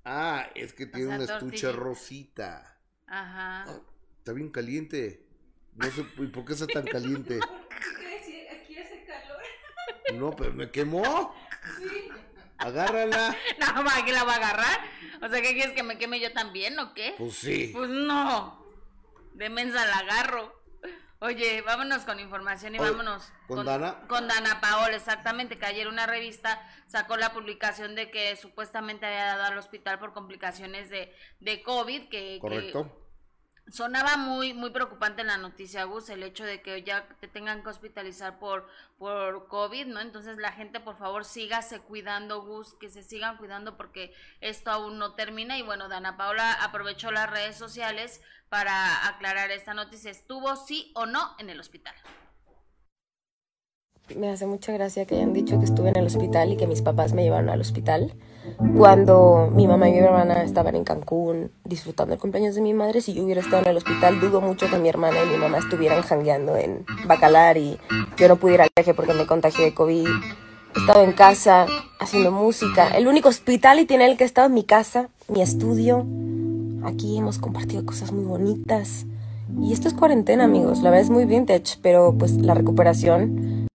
[0.09, 2.79] Ah, es que tiene una estuche rosita.
[3.07, 3.65] Ajá.
[3.67, 3.81] Ah,
[4.19, 5.27] está bien caliente.
[5.75, 7.39] No sé, ¿por qué está tan caliente?
[7.41, 9.41] Aquí hace calor.
[10.13, 11.35] No, pero me quemó.
[11.77, 12.07] Sí.
[12.57, 13.35] Agárrala.
[13.59, 14.79] No, ¿para qué la va a agarrar?
[15.21, 17.15] O sea, ¿qué quieres que me queme yo también o qué?
[17.17, 17.71] Pues sí.
[17.73, 18.65] Pues no.
[19.33, 20.56] De mensa la agarro.
[21.19, 24.07] Oye, vámonos con información y vámonos ¿con, Dana.
[24.07, 29.25] Con Dana Paola, exactamente, que ayer una revista sacó la publicación de que supuestamente había
[29.25, 32.09] dado al hospital por complicaciones de, de COVID.
[32.09, 33.07] Que, Correcto
[33.69, 37.63] sonaba muy muy preocupante en la noticia Gus el hecho de que ya te tengan
[37.63, 42.89] que hospitalizar por por covid no entonces la gente por favor sígase cuidando Gus que
[42.89, 47.57] se sigan cuidando porque esto aún no termina y bueno Dana Paula aprovechó las redes
[47.57, 51.95] sociales para aclarar esta noticia estuvo sí o no en el hospital
[54.15, 56.81] me hace mucha gracia que hayan dicho que estuve en el hospital y que mis
[56.81, 58.13] papás me llevaron al hospital.
[58.77, 63.01] Cuando mi mamá y mi hermana estaban en Cancún disfrutando el cumpleaños de mi madre,
[63.01, 65.57] si yo hubiera estado en el hospital, dudo mucho que mi hermana y mi mamá
[65.57, 67.77] estuvieran jangueando en Bacalar y
[68.17, 70.07] yo no pudiera viaje porque me contagié de COVID.
[70.07, 71.65] He estado en casa
[71.99, 72.87] haciendo música.
[72.89, 76.05] El único hospital y en el que he estado en mi casa, mi estudio.
[76.83, 79.05] Aquí hemos compartido cosas muy bonitas.
[79.61, 80.79] Y esto es cuarentena, amigos.
[80.79, 83.67] La verdad es muy vintage, pero pues la recuperación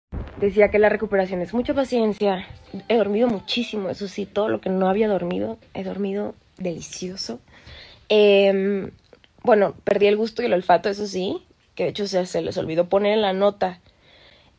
[0.42, 2.46] decía que la recuperación es mucha paciencia.
[2.88, 7.38] He dormido muchísimo, eso sí, todo lo que no había dormido, he dormido delicioso.
[8.08, 8.90] Em,
[9.42, 11.42] bueno, perdí el gusto y el olfato, eso sí,
[11.74, 13.80] que de hecho se, se les olvidó poner en la nota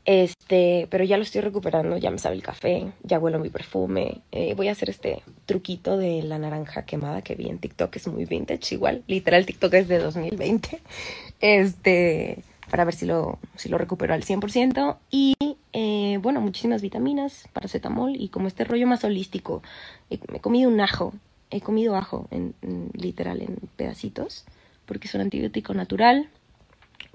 [0.05, 4.21] este, pero ya lo estoy recuperando, ya me sabe el café, ya huelo mi perfume.
[4.31, 8.07] Eh, voy a hacer este truquito de la naranja quemada que vi en TikTok, es
[8.07, 10.81] muy vintage igual, literal TikTok es de 2020.
[11.39, 12.37] Este,
[12.69, 14.97] para ver si lo, si lo recupero al 100%.
[15.11, 15.35] Y
[15.73, 19.61] eh, bueno, muchísimas vitaminas, paracetamol y como este rollo más holístico.
[20.09, 21.13] me he comido un ajo,
[21.49, 22.55] he comido ajo en
[22.93, 24.45] literal en pedacitos,
[24.85, 26.29] porque es un antibiótico natural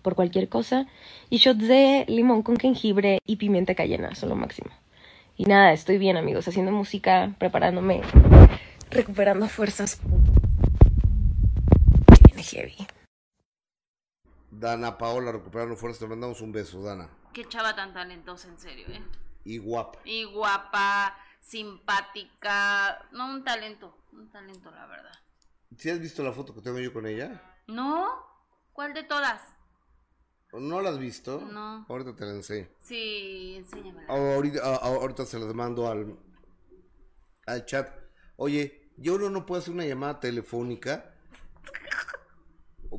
[0.03, 0.87] por cualquier cosa.
[1.31, 4.70] Y shots de limón con jengibre y pimienta cayena, son lo máximo.
[5.37, 8.03] Y nada, estoy bien amigos, haciendo música, preparándome,
[8.90, 10.01] recuperando fuerzas.
[12.37, 12.77] heavy.
[14.51, 17.09] Dana Paola, recuperando fuerzas, te mandamos un beso, Dana.
[17.33, 19.03] Qué chava tan talentosa, en serio, ¿eh?
[19.44, 19.98] Y guapa.
[20.05, 25.12] Y guapa, simpática, no un talento, un talento, la verdad.
[25.77, 27.40] ¿Sí has visto la foto que tengo yo con ella?
[27.66, 28.09] No,
[28.72, 29.42] ¿cuál de todas?
[30.53, 31.41] ¿No la has visto?
[31.41, 31.85] No.
[31.89, 32.69] Ahorita te la enseño.
[32.81, 34.07] Sí, enséñamela.
[34.09, 36.17] Ahorita, ahorita se las mando al,
[37.47, 37.91] al chat.
[38.37, 41.15] Oye, yo uno no puedo hacer una llamada telefónica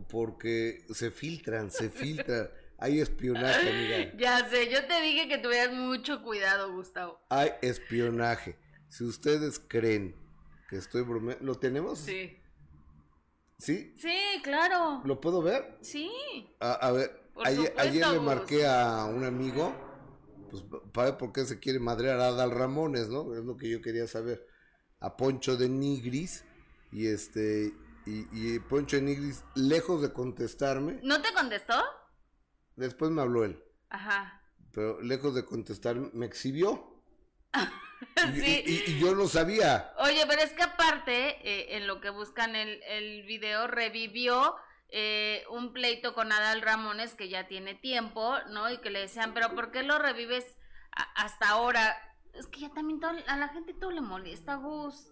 [0.10, 2.50] porque se filtran, se filtran.
[2.78, 4.14] Hay espionaje, amiga.
[4.18, 7.20] Ya sé, yo te dije que tuvieras mucho cuidado, Gustavo.
[7.30, 8.58] Hay espionaje.
[8.88, 10.16] Si ustedes creen
[10.70, 12.00] que estoy bromeando, ¿lo tenemos?
[12.00, 12.38] Sí.
[13.58, 13.94] ¿Sí?
[13.98, 15.02] Sí, claro.
[15.04, 15.78] ¿Lo puedo ver?
[15.82, 16.10] Sí.
[16.60, 19.73] a ver, ayer, le marqué a un amigo,
[20.49, 23.36] pues para ver por qué se quiere madrear a Adal Ramones, ¿no?
[23.36, 24.45] Es lo que yo quería saber.
[24.99, 26.43] A Poncho de Nigris,
[26.91, 27.73] y este,
[28.06, 30.99] y, Poncho de Nigris, lejos de contestarme.
[31.04, 31.75] ¿No te contestó?
[32.75, 33.63] Después me habló él.
[33.89, 34.43] Ajá.
[34.73, 37.04] Pero lejos de contestarme, me exhibió.
[38.34, 38.63] sí.
[38.65, 39.93] y, yo lo sabía.
[39.99, 44.56] Oye, pero es que aparte, eh, en lo que buscan el, el video, revivió
[44.91, 48.69] eh, un pleito con Adal Ramones que ya tiene tiempo, ¿no?
[48.71, 50.58] Y que le decían, pero ¿por qué lo revives
[51.15, 51.95] hasta ahora?
[52.34, 55.12] Es que ya también a la gente todo le molesta, Gus,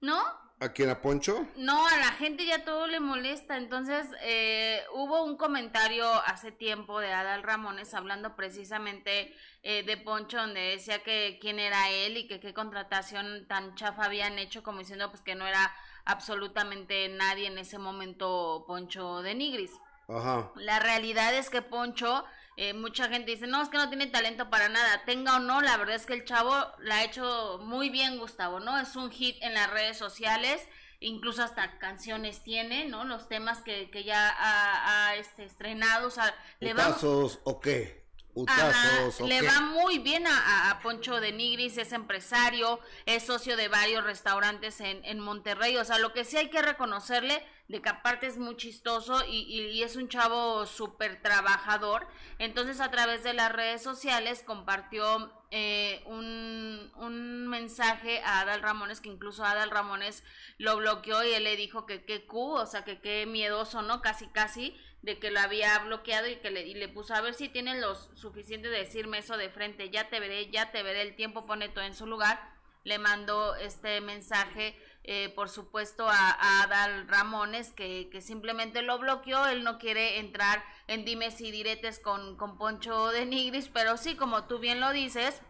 [0.00, 0.22] ¿no?
[0.62, 1.46] ¿A quién, a Poncho?
[1.56, 3.56] No, a la gente ya todo le molesta.
[3.56, 10.36] Entonces, eh, hubo un comentario hace tiempo de Adal Ramones hablando precisamente eh, de Poncho,
[10.36, 14.80] donde decía que quién era él y que qué contratación tan chafa habían hecho, como
[14.80, 15.74] diciendo pues que no era
[16.10, 19.72] absolutamente nadie en ese momento Poncho de Nigris.
[20.08, 20.50] Ajá.
[20.56, 22.24] La realidad es que Poncho,
[22.56, 25.60] eh, mucha gente dice, no, es que no tiene talento para nada, tenga o no,
[25.60, 28.78] la verdad es que el chavo la ha hecho muy bien, Gustavo, ¿no?
[28.78, 30.66] Es un hit en las redes sociales,
[30.98, 33.04] incluso hasta canciones tiene, ¿no?
[33.04, 36.96] Los temas que, que ya ha, este, estrenado, o sea, le va...
[37.44, 37.99] ¿o qué?
[38.34, 44.80] Le va muy bien a, Poncho de Nigris, es empresario, es socio de varios restaurantes
[44.80, 48.38] en, en, Monterrey, o sea, lo que sí hay que reconocerle, de que aparte es
[48.38, 52.06] muy chistoso y, y, es un chavo súper trabajador,
[52.38, 59.00] entonces a través de las redes sociales compartió eh, un, un mensaje a Adal Ramones,
[59.00, 60.22] que incluso Adal Ramones
[60.58, 64.00] lo bloqueó y él le dijo que qué cu, o sea, que qué miedoso, ¿no?
[64.00, 67.34] Casi, casi de que lo había bloqueado y que le, y le puso a ver
[67.34, 71.02] si tienen los suficientes de decirme eso de frente, ya te veré, ya te veré,
[71.02, 72.38] el tiempo pone todo en su lugar.
[72.84, 79.46] Le mandó este mensaje, eh, por supuesto, a, Adal Ramones, que, que, simplemente lo bloqueó.
[79.46, 84.16] Él no quiere entrar en dimes y diretes con, con Poncho de Nigris, pero sí,
[84.16, 85.42] como tú bien lo dices,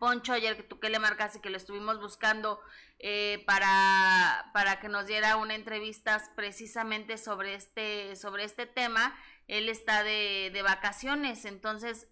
[0.00, 2.58] Poncho, ayer que tú que le marcaste que lo estuvimos buscando
[2.98, 9.14] eh, para, para que nos diera una entrevista precisamente sobre este, sobre este tema.
[9.46, 12.08] Él está de, de vacaciones, entonces,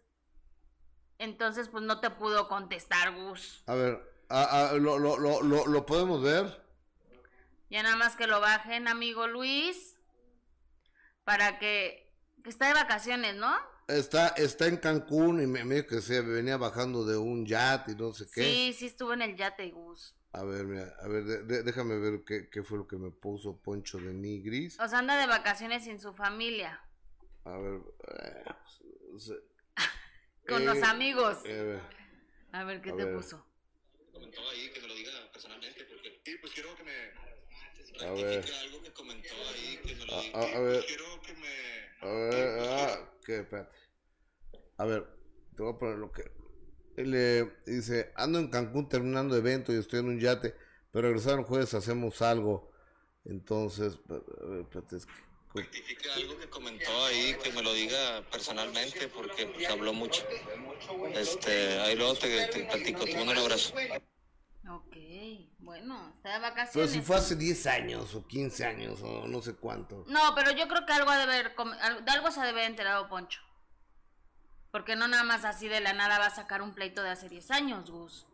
[1.16, 3.64] entonces pues no te pudo contestar, Gus.
[3.66, 3.98] A ver,
[4.80, 6.62] lo, lo, lo, lo, podemos ver?
[7.70, 9.98] Ya nada más que lo bajen, amigo Luis,
[11.24, 13.56] para que, que está de vacaciones, ¿no?
[13.88, 17.94] Está, está en Cancún y me, me que se venía bajando de un yate y
[17.96, 18.42] no sé qué.
[18.42, 20.14] Sí, sí estuvo en el yate, Gus.
[20.32, 23.96] A ver, mira, a ver, déjame ver qué, qué, fue lo que me puso Poncho
[23.96, 24.78] de Nigris.
[24.78, 26.82] O sea, anda de vacaciones sin su familia.
[27.44, 28.44] A ver, eh,
[30.46, 31.38] con los eh, amigos.
[31.46, 31.80] Eh,
[32.52, 33.42] a ver, ¿qué te puso?
[34.12, 36.92] Comentó ahí que me lo diga personalmente, porque sí, pues quiero que me.
[38.00, 38.44] A ver.
[38.62, 40.40] Algo que comentó ahí, que me lo diga.
[40.40, 40.84] A, ver.
[40.86, 42.08] Quiero que me.
[42.08, 43.76] A ver, ah, qué, espérate.
[44.76, 45.06] A ver,
[45.56, 46.30] te voy a poner lo que
[46.96, 50.54] le dice, ando en Cancún terminando evento y estoy en un yate,
[50.90, 52.70] pero regresaron jueves hacemos algo.
[53.24, 53.98] Entonces,
[55.54, 60.24] Rectifica algo que comentó ahí, que me lo diga personalmente, porque pues, habló mucho.
[61.14, 63.74] Este, ahí luego te, te platico, te mando un abrazo.
[64.70, 64.96] Ok,
[65.60, 66.72] bueno, está de vacaciones.
[66.74, 70.04] Pero si fue hace 10 años o 15 años o no sé cuánto.
[70.08, 71.54] No, pero yo creo que algo ha de ver,
[72.04, 73.40] de algo se debe haber enterado Poncho.
[74.70, 77.28] Porque no nada más así de la nada va a sacar un pleito de hace
[77.30, 78.26] 10 años, Gus.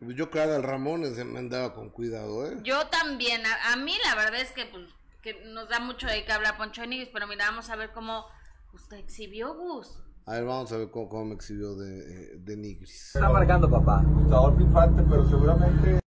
[0.00, 2.58] Pues yo cada el Ramón se me andaba con cuidado, ¿eh?
[2.62, 4.84] Yo también, a, mí la verdad es que pues
[5.22, 8.26] que nos da mucho de que hablar Poncho Nigris, pero mira, vamos a ver cómo
[8.72, 9.98] usted exhibió, Gus.
[10.28, 13.14] A ver, vamos a ver cómo, me exhibió de, de Nigris.
[13.14, 14.02] Está marcando, papá.
[14.04, 16.00] Gustavo Infante, pero seguramente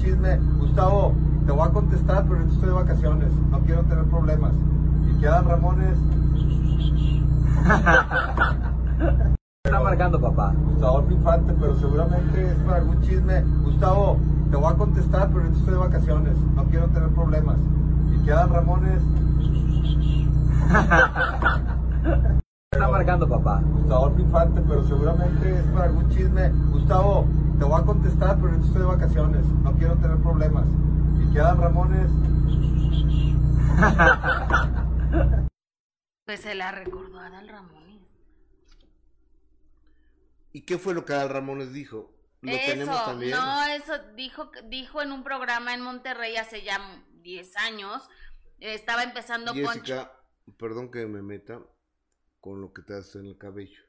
[0.00, 0.38] chisme.
[0.60, 1.12] Gustavo,
[1.44, 3.32] te voy a contestar, pero estoy de vacaciones.
[3.50, 4.52] No quiero tener problemas.
[5.10, 5.98] Y quedan Ramones.
[9.64, 10.54] Está marcando, papá.
[10.66, 13.42] Gustavo Infante, pero seguramente es para algún chisme.
[13.64, 14.20] Gustavo,
[14.52, 16.36] te voy a contestar, pero estoy de vacaciones.
[16.54, 17.56] No quiero tener problemas.
[18.14, 19.02] Y quedan Ramones.
[22.74, 23.62] Está marcando, papá.
[23.64, 26.48] Gustavo Infante, pero seguramente es para algún chisme.
[26.72, 27.24] Gustavo,
[27.56, 29.46] te voy a contestar, pero estoy de vacaciones.
[29.62, 30.66] No quiero tener problemas.
[31.22, 32.10] Y quedan Ramones.
[36.26, 38.00] Pues se la recordó a Adal Ramones.
[40.52, 42.14] ¿Y qué fue lo que Adal Ramones dijo?
[42.40, 43.32] ¿Lo tenemos también?
[43.32, 46.80] No, eso dijo, dijo en un programa en Monterrey hace ya
[47.22, 48.08] 10 años.
[48.58, 50.12] estaba empezando Jessica,
[50.56, 51.60] perdón que me meta
[52.44, 53.80] con lo que te hace en el cabello.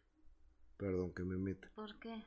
[0.78, 1.70] Perdón que me meta.
[1.76, 2.24] ¿Por qué?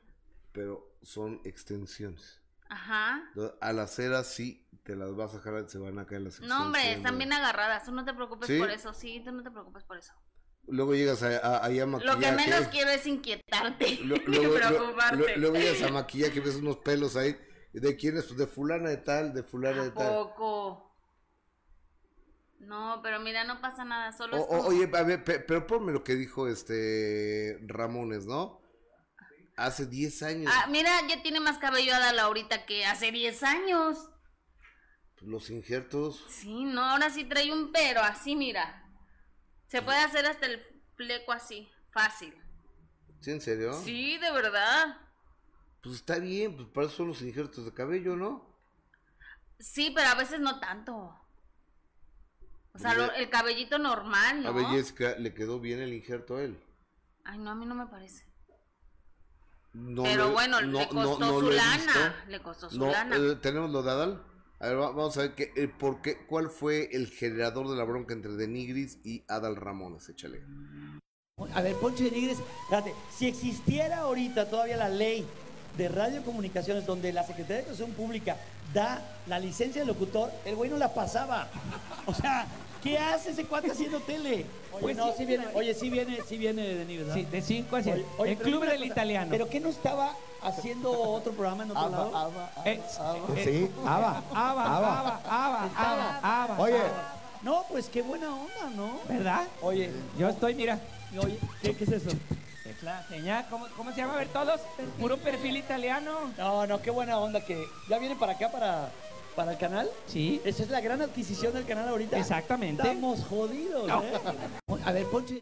[0.51, 2.39] Pero son extensiones.
[2.69, 3.23] Ajá.
[3.59, 6.59] Al hacer así, te las vas a jalar, se van a caer las extensiones.
[6.59, 7.83] No, hombre, están bien agarradas.
[7.83, 8.93] Tú no te preocupes por eso.
[8.93, 10.13] Sí, tú no te preocupes por eso.
[10.67, 12.05] Luego llegas a, a, maquillaje.
[12.05, 15.35] Lo que menos quiero es inquietarte luego, preocuparte.
[15.37, 17.35] luego llegas a maquillaje, ves unos pelos ahí.
[17.73, 18.25] ¿De quién es?
[18.25, 20.13] Pues de fulana de tal, de fulana de tal.
[20.13, 20.88] poco?
[22.59, 26.15] No, pero mira, no pasa nada, solo es Oye, a ver, pero ponme lo que
[26.15, 28.61] dijo este Ramones, ¿no?
[29.55, 30.53] Hace 10 años.
[30.53, 34.09] Ah, mira, ya tiene más cabello la ahorita que hace 10 años.
[35.21, 36.25] Los injertos.
[36.29, 38.85] Sí, no, ahora sí trae un pero, así mira.
[39.67, 40.61] Se puede hacer hasta el
[40.95, 42.33] fleco así, fácil.
[43.19, 43.73] ¿Sí, en serio?
[43.73, 44.97] Sí, de verdad.
[45.81, 48.57] Pues está bien, pues para eso son los injertos de cabello, ¿no?
[49.59, 51.19] Sí, pero a veces no tanto.
[52.79, 54.49] O sea, el cabellito normal, ¿no?
[54.49, 56.57] A ver, Jessica, ¿le quedó bien el injerto a él?
[57.25, 58.25] Ay, no, a mí no me parece.
[59.73, 62.23] pero bueno, le costó su lana.
[62.29, 63.17] Le costó su lana.
[63.17, 64.23] Eh, ¿Tenemos lo de Adal?
[64.61, 67.83] A ver, vamos a ver qué, eh, por qué, cuál fue el generador de la
[67.83, 70.07] bronca entre Denigris y Adal Ramones.
[70.07, 70.41] Échale.
[71.53, 75.25] A ver, Poncho Denigris, espérate, si existiera ahorita todavía la ley
[75.77, 78.37] de radiocomunicaciones donde la Secretaría de Educación Pública
[78.73, 81.49] da la licencia de locutor, el güey no la pasaba.
[82.05, 82.47] O sea,
[82.81, 84.45] ¿qué hace ese cuate haciendo tele?
[84.71, 87.75] Oye, pues no, sí viene, oye, sí viene, sí viene de nivel, Sí, de 5
[87.75, 88.05] a 7.
[88.25, 89.27] El club del italiano.
[89.29, 92.15] ¿Pero qué no estaba haciendo otro programa en otro lado?
[92.15, 92.81] Ava, eh,
[93.35, 93.71] eh, sí.
[93.85, 96.59] Ava, Ava, Ava, Ava, Ava, Ava.
[96.59, 96.81] Oye.
[97.41, 98.99] No, pues qué buena onda, ¿no?
[99.07, 99.47] ¿Verdad?
[99.61, 99.91] Oye.
[100.17, 100.79] Yo estoy, mira.
[101.17, 102.09] Oye, ¿qué, qué es eso?
[102.65, 104.13] Es la señal, ¿cómo, ¿cómo, se llama?
[104.13, 104.61] A ver, todos,
[104.99, 106.31] puro perfil italiano.
[106.37, 108.89] No, no, qué buena onda que ya viene para acá, para,
[109.39, 109.89] para el canal.
[110.05, 110.41] Sí.
[110.43, 112.19] Esa es la gran adquisición del canal ahorita.
[112.19, 112.81] Exactamente.
[112.81, 114.19] Estamos jodidos, ¿eh?
[114.83, 115.41] A ver, Ponche.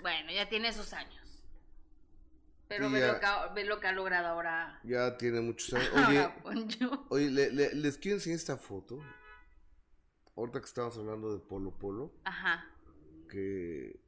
[0.00, 1.44] Bueno, ya tiene sus años.
[2.68, 4.80] Pero ve, lo que lo que ha, logrado ahora.
[4.82, 6.32] Ya tiene muchos años.
[6.44, 8.98] Oye, oye le, les quiero enseñar esta foto.
[10.34, 12.14] Ahorita que estábamos hablando de Polo Polo.
[12.24, 12.66] Ajá.
[13.28, 14.00] Que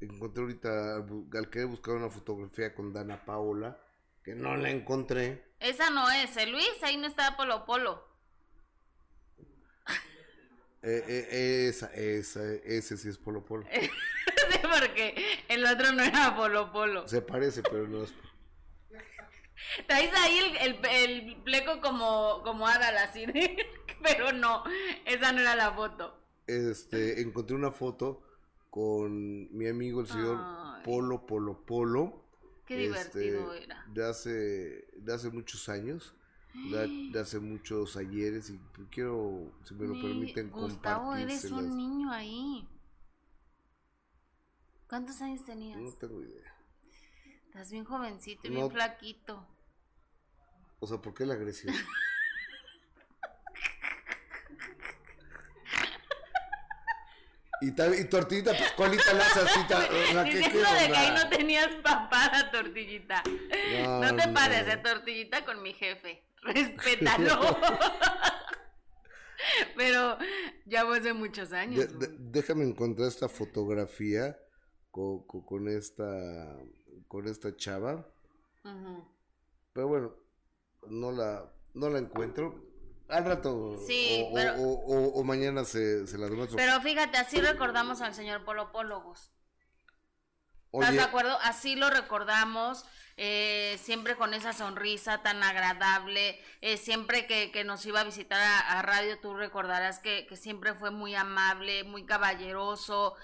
[0.00, 3.80] encontré ahorita, al querer buscar una fotografía con Dana Paola,
[4.22, 5.44] que no la encontré.
[5.60, 8.08] Esa no es, ¿eh, Luis, ahí no está Polo Polo.
[10.82, 13.66] Eh, eh, esa, esa, ese sí es Polo Polo.
[13.72, 13.90] sí,
[14.62, 15.14] porque
[15.48, 17.06] el otro no era Polo Polo.
[17.06, 18.14] Se parece, pero no es.
[19.86, 23.26] Traes ahí el, el, pleco como, como Adal, así,
[24.02, 24.64] pero no,
[25.04, 26.18] esa no era la foto.
[26.46, 28.22] Este, encontré una foto
[28.70, 30.38] con mi amigo el señor
[30.82, 32.19] Polo Polo Polo.
[32.70, 33.84] Qué este, divertido era.
[33.92, 36.14] De hace, de hace muchos años,
[36.54, 38.60] de, hace muchos ayeres y
[38.92, 42.68] quiero, si me lo permiten, Gustavo, eres un niño ahí.
[44.88, 45.80] ¿Cuántos años tenías?
[45.80, 46.54] No tengo idea.
[47.46, 49.44] Estás bien jovencito y bien flaquito.
[50.78, 51.74] O sea, ¿por qué la agresión?
[57.60, 59.60] Y, y tortillita, pues colita laza así.
[60.24, 63.22] Diciendo de que ahí no tenías papada, tortillita.
[63.86, 66.24] No, te pares de tortillita con mi jefe.
[66.42, 67.58] Respétalo.
[69.76, 70.18] Pero
[70.66, 71.86] ya fue hace muchos años.
[72.18, 74.38] déjame encontrar esta fotografía
[74.90, 76.56] con, con, esta
[77.08, 78.06] con esta chava.
[79.72, 80.14] Pero bueno,
[80.88, 82.69] no la no la encuentro.
[83.10, 83.76] Al rato.
[83.86, 84.26] Sí,
[84.58, 86.56] o, o, mañana se, se la demuestro.
[86.56, 89.30] Pero fíjate, así recordamos al señor Polo Pólogos.
[90.72, 91.36] ¿Estás de acuerdo?
[91.42, 92.84] Así lo recordamos.
[93.16, 98.40] Eh, siempre con esa sonrisa tan agradable, eh, siempre que, que, nos iba a visitar
[98.40, 103.14] a, radio, tú recordarás que, que, siempre fue muy amable, muy caballeroso,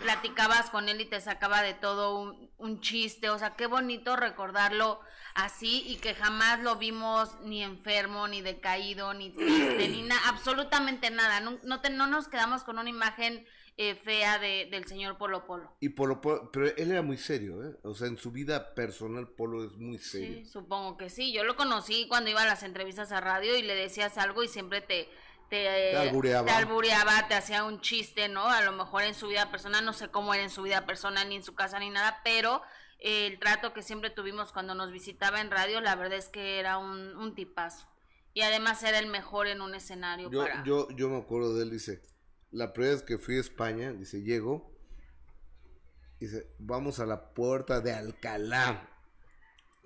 [0.00, 4.16] platicabas con él y te sacaba de todo un, un, chiste, o sea, qué bonito
[4.16, 5.00] recordarlo
[5.34, 11.10] así y que jamás lo vimos ni enfermo, ni decaído, ni triste, ni nada, absolutamente
[11.10, 13.46] nada, no, no, te, no nos quedamos con una imagen
[13.78, 15.74] eh, fea de, del señor Polo Polo.
[15.80, 17.76] Y Polo Polo, pero él era muy serio, ¿eh?
[17.84, 20.44] O sea, en su vida personal Polo es muy serio.
[20.44, 21.32] Sí, supongo que sí.
[21.32, 24.48] Yo lo conocí cuando iba a las entrevistas a radio y le decías algo y
[24.48, 25.08] siempre te...
[25.48, 27.28] Te, te, albureaba.
[27.28, 28.46] te hacía un chiste, ¿no?
[28.46, 31.28] A lo mejor en su vida personal, no sé cómo era en su vida personal,
[31.28, 32.62] ni en su casa, ni nada, pero
[33.00, 36.78] el trato que siempre tuvimos cuando nos visitaba en radio, la verdad es que era
[36.78, 37.86] un, un tipazo.
[38.32, 40.30] Y además era el mejor en un escenario.
[40.30, 42.00] Yo, yo, yo me acuerdo de él, dice,
[42.52, 44.70] la primera vez que fui a España, dice, llego,
[46.20, 48.88] dice, vamos a la puerta de Alcalá.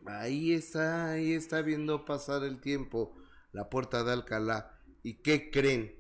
[0.07, 3.17] Ahí está, ahí está viendo pasar el tiempo,
[3.53, 4.79] la puerta de Alcalá.
[5.03, 5.95] ¿Y qué creen?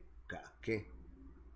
[0.60, 0.90] ¿Qué?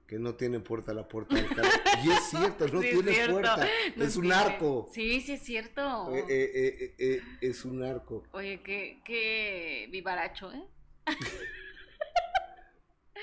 [0.06, 1.70] Que no tiene puerta la puerta de Alcalá.
[2.04, 3.68] Y es cierto, no tiene puerta.
[3.96, 4.88] es un arco.
[4.92, 6.14] Sí, sí es cierto.
[6.14, 8.22] Eh, eh, eh, es un arco.
[8.32, 10.64] Oye, qué, qué vivaracho, ¿eh?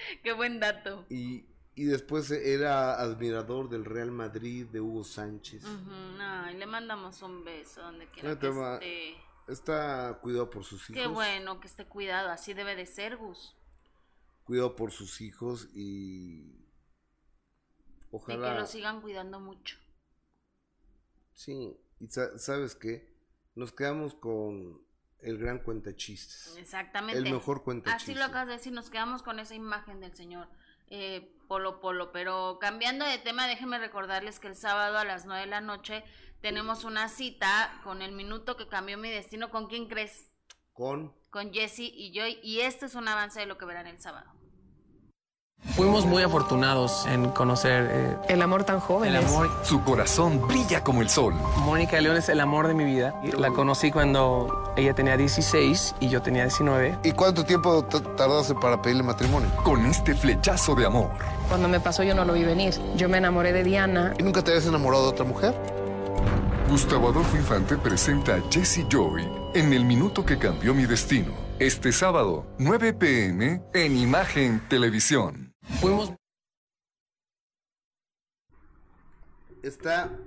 [0.23, 1.05] qué buen dato.
[1.09, 1.45] Y,
[1.77, 5.63] y después era admirador del Real Madrid de Hugo Sánchez.
[5.63, 9.15] le mandamos un beso donde quiera que esté.
[9.47, 11.01] Está cuidado por sus hijos.
[11.01, 13.55] Qué bueno que esté cuidado, así debe de ser, Gus.
[14.43, 16.65] Cuidado por sus hijos y
[18.09, 18.47] ojalá.
[18.47, 19.77] Y que lo sigan cuidando mucho.
[21.33, 23.15] Sí, y sabes qué,
[23.53, 24.81] nos quedamos con
[25.19, 26.57] el gran cuentachistes.
[26.57, 27.19] Exactamente.
[27.19, 28.09] El mejor cuentachistes.
[28.09, 30.49] Así lo acabas de decir, nos quedamos con esa imagen del señor
[30.89, 32.11] eh, Polo Polo.
[32.11, 36.03] Pero cambiando de tema, déjenme recordarles que el sábado a las 9 de la noche
[36.41, 39.49] tenemos una cita con el minuto que cambió mi destino.
[39.49, 40.31] ¿Con quién crees?
[40.73, 41.15] Con.
[41.29, 42.39] Con Jesse y Joy.
[42.43, 44.36] Y este es un avance de lo que verán el sábado.
[45.77, 49.09] Fuimos muy afortunados en conocer eh, el amor tan joven.
[49.13, 49.47] El amor.
[49.61, 51.35] Su corazón brilla como el sol.
[51.57, 53.13] Mónica León es el amor de mi vida.
[53.37, 56.97] La conocí cuando ella tenía 16 y yo tenía 19.
[57.03, 59.49] ¿Y cuánto tiempo tardaste para pedirle matrimonio?
[59.63, 61.11] Con este flechazo de amor.
[61.47, 62.73] Cuando me pasó yo no lo vi venir.
[62.95, 64.15] Yo me enamoré de Diana.
[64.17, 65.53] ¿Y nunca te habías enamorado de otra mujer?
[66.71, 71.33] Gustavo Adolfo Infante presenta a Jesse Joy en El Minuto que Cambió Mi Destino.
[71.59, 75.46] Este sábado, 9 pm, en Imagen Televisión.
[75.79, 76.13] Fuimos.
[79.61, 80.17] Está.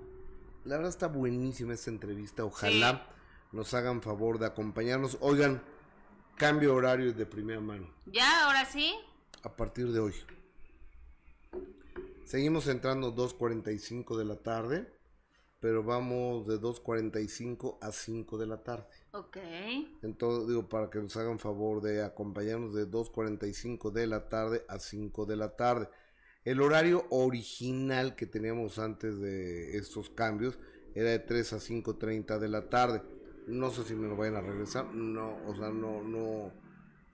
[0.64, 2.45] La verdad está buenísima esta entrevista.
[2.45, 3.07] Ojalá
[3.53, 5.18] nos hagan favor de acompañarnos.
[5.20, 5.62] Oigan,
[6.36, 7.88] cambio horario de primera mano.
[8.07, 8.47] ¿Ya?
[8.47, 8.95] ¿Ahora sí?
[9.43, 10.14] A partir de hoy.
[12.24, 14.99] Seguimos entrando 2.45 de la tarde,
[15.61, 18.86] pero vamos de 2.45 a 5 de la tarde.
[19.12, 19.36] Ok.
[20.02, 24.78] Entonces, digo, para que nos hagan favor de acompañarnos de 2.45 de la tarde a
[24.78, 25.88] 5 de la tarde.
[26.44, 30.58] El horario original que teníamos antes de estos cambios
[30.94, 33.02] era de 3 a 5.30 de la tarde.
[33.46, 34.86] No sé si me lo vayan a regresar.
[34.94, 36.52] No, o sea, no, no,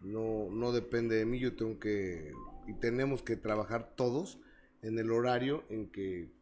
[0.03, 1.41] no, no depende de mí.
[1.41, 2.33] Yo tengo que,
[2.69, 4.39] y tenemos que trabajar todos
[4.83, 6.36] en el horario en que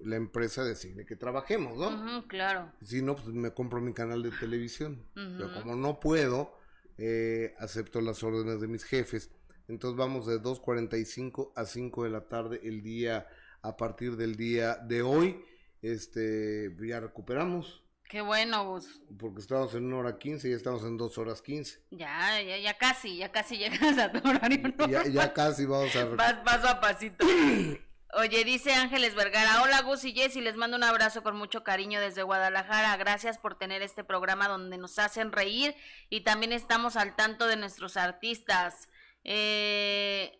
[0.00, 2.26] la empresa decide que trabajemos, ¿no?
[2.28, 2.72] claro.
[2.82, 5.04] Si no, pues me compro mi canal de televisión.
[5.14, 6.58] Pero como no puedo,
[6.98, 9.30] eh, acepto las órdenes de mis jefes.
[9.68, 13.26] Entonces vamos de 2.45 a 5 de la tarde el día,
[13.62, 15.44] a partir del día de hoy,
[15.82, 17.82] este, ya recuperamos.
[18.08, 19.00] Qué bueno, Gus.
[19.18, 21.86] Porque estábamos en una hora 15 y ya estamos en dos horas 15.
[21.90, 24.72] Ya, ya, ya casi, ya casi llegas a tu horario.
[24.88, 26.04] Ya, ya casi vamos a...
[26.04, 27.26] Vas paso a pasito.
[28.14, 32.00] Oye, dice Ángeles Vergara, hola Gus y Jessy, les mando un abrazo con mucho cariño
[32.00, 32.96] desde Guadalajara.
[32.96, 35.74] Gracias por tener este programa donde nos hacen reír
[36.08, 38.88] y también estamos al tanto de nuestros artistas.
[39.24, 40.38] Eh,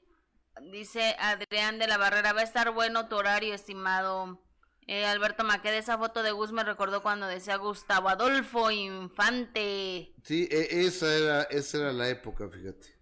[0.71, 4.41] dice Adrián de la Barrera, va a estar bueno tu horario, estimado.
[4.87, 10.15] Eh, Alberto Maqueda, esa foto de Gus me recordó cuando decía Gustavo Adolfo Infante.
[10.23, 12.97] Sí, e, esa era, esa era la época, fíjate.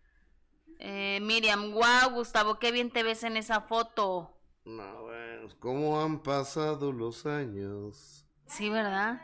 [0.79, 4.34] Eh, Miriam, wow, Gustavo, qué bien te ves en esa foto.
[4.65, 8.25] No, bueno, ¿cómo han pasado los años?
[8.47, 9.21] Sí, ¿verdad?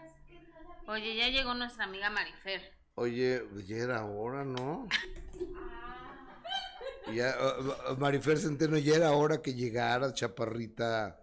[0.87, 2.61] Oye, ya llegó nuestra amiga Marifer.
[2.95, 4.87] Oye, ya era hora, ¿no?
[7.15, 7.35] ya,
[7.91, 11.19] uh, Marifer Centeno, ya era hora que llegara, chaparrita.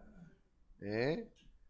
[0.82, 1.30] ¿Eh?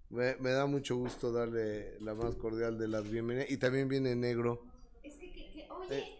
[0.09, 3.51] Me, da mucho gusto darle la más cordial de las bienvenidas.
[3.51, 4.63] Y también viene negro.
[5.03, 6.19] Es que, oye, eh,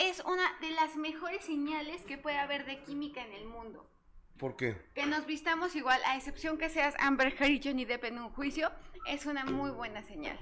[0.00, 3.86] es una de las mejores señales que puede haber de química en el mundo.
[4.38, 4.76] ¿Por qué?
[4.94, 8.30] Que nos vistamos igual, a excepción que seas Amber Heard y Johnny Depp en un
[8.30, 8.70] juicio,
[9.06, 10.38] es una muy buena señal.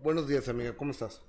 [0.00, 1.22] Buenos días, amiga, ¿cómo estás?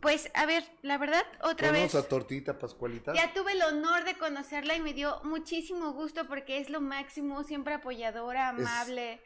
[0.00, 1.94] Pues, a ver, la verdad, otra vez.
[1.94, 3.12] a Tortita Pascualita?
[3.14, 7.42] Ya tuve el honor de conocerla y me dio muchísimo gusto porque es lo máximo,
[7.44, 9.20] siempre apoyadora, amable.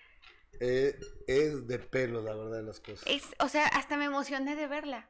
[0.60, 0.96] Es,
[1.26, 3.04] es de pelo, la verdad, de las cosas.
[3.06, 5.08] Es, o sea, hasta me emocioné de verla.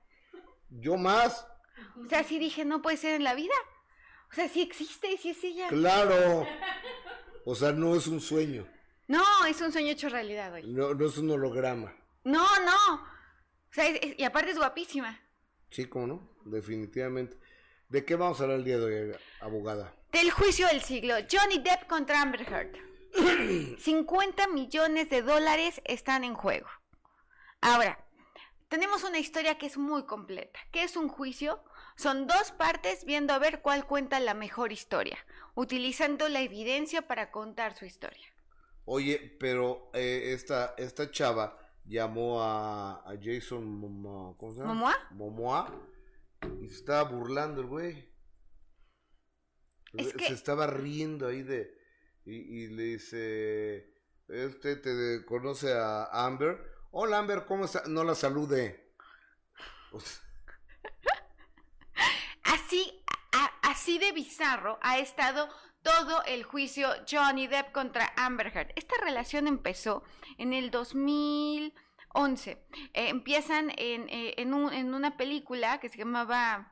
[0.70, 1.46] Yo más.
[2.02, 3.54] O sea, sí dije, no puede ser en la vida.
[4.34, 5.68] O sea, sí existe, sí es ella.
[5.68, 6.44] Claro.
[7.44, 8.66] O sea, no es un sueño.
[9.06, 10.64] No, es un sueño hecho realidad hoy.
[10.66, 11.94] No, no es un holograma.
[12.24, 12.94] No, no.
[12.94, 15.20] O sea, y aparte es guapísima.
[15.70, 17.38] Sí, cómo no, definitivamente.
[17.88, 19.94] ¿De qué vamos a hablar el día de hoy, abogada?
[20.10, 21.14] Del juicio del siglo.
[21.30, 22.76] Johnny Depp contra Amber Heard.
[23.78, 26.66] 50 millones de dólares están en juego.
[27.60, 28.04] Ahora,
[28.68, 30.58] tenemos una historia que es muy completa.
[30.72, 31.62] ¿Qué es un juicio?
[31.96, 35.18] Son dos partes viendo a ver cuál cuenta la mejor historia,
[35.54, 38.26] utilizando la evidencia para contar su historia.
[38.84, 44.74] Oye, pero eh, esta, esta chava llamó a, Jason Momoa, ¿cómo se llama?
[44.74, 45.08] ¿Momoa?
[45.10, 45.90] Momoa
[46.60, 48.12] y se estaba burlando el güey.
[49.96, 51.72] Se estaba riendo ahí de...
[52.26, 53.92] Y, le dice,
[54.28, 56.58] este te conoce a Amber.
[56.90, 57.82] Hola Amber, ¿cómo está?
[57.86, 58.94] No la salude.
[62.44, 63.04] así,
[63.62, 65.48] así de bizarro ha estado
[65.82, 68.72] todo el juicio Johnny Depp contra Amber Heard.
[68.76, 70.02] Esta relación empezó
[70.38, 72.50] en el 2011.
[72.50, 76.70] Eh, empiezan en, eh, en, en una película que se llamaba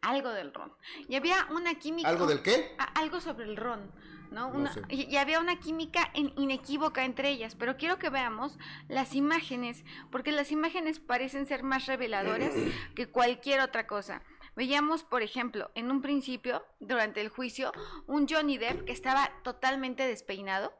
[0.00, 0.72] algo del ron.
[1.08, 2.08] Y había una química.
[2.08, 2.76] ¿Algo del qué?
[2.94, 3.92] algo sobre el ron.
[4.30, 4.52] ¿no?
[4.88, 8.58] y, había una química inequívoca entre ellas, pero quiero que veamos
[8.88, 12.52] las imágenes, porque las imágenes parecen ser más reveladoras
[12.96, 14.22] que cualquier otra cosa.
[14.56, 17.72] Veíamos, por ejemplo, en un principio, durante el juicio,
[18.06, 20.72] un Johnny Depp que estaba totalmente despeinado,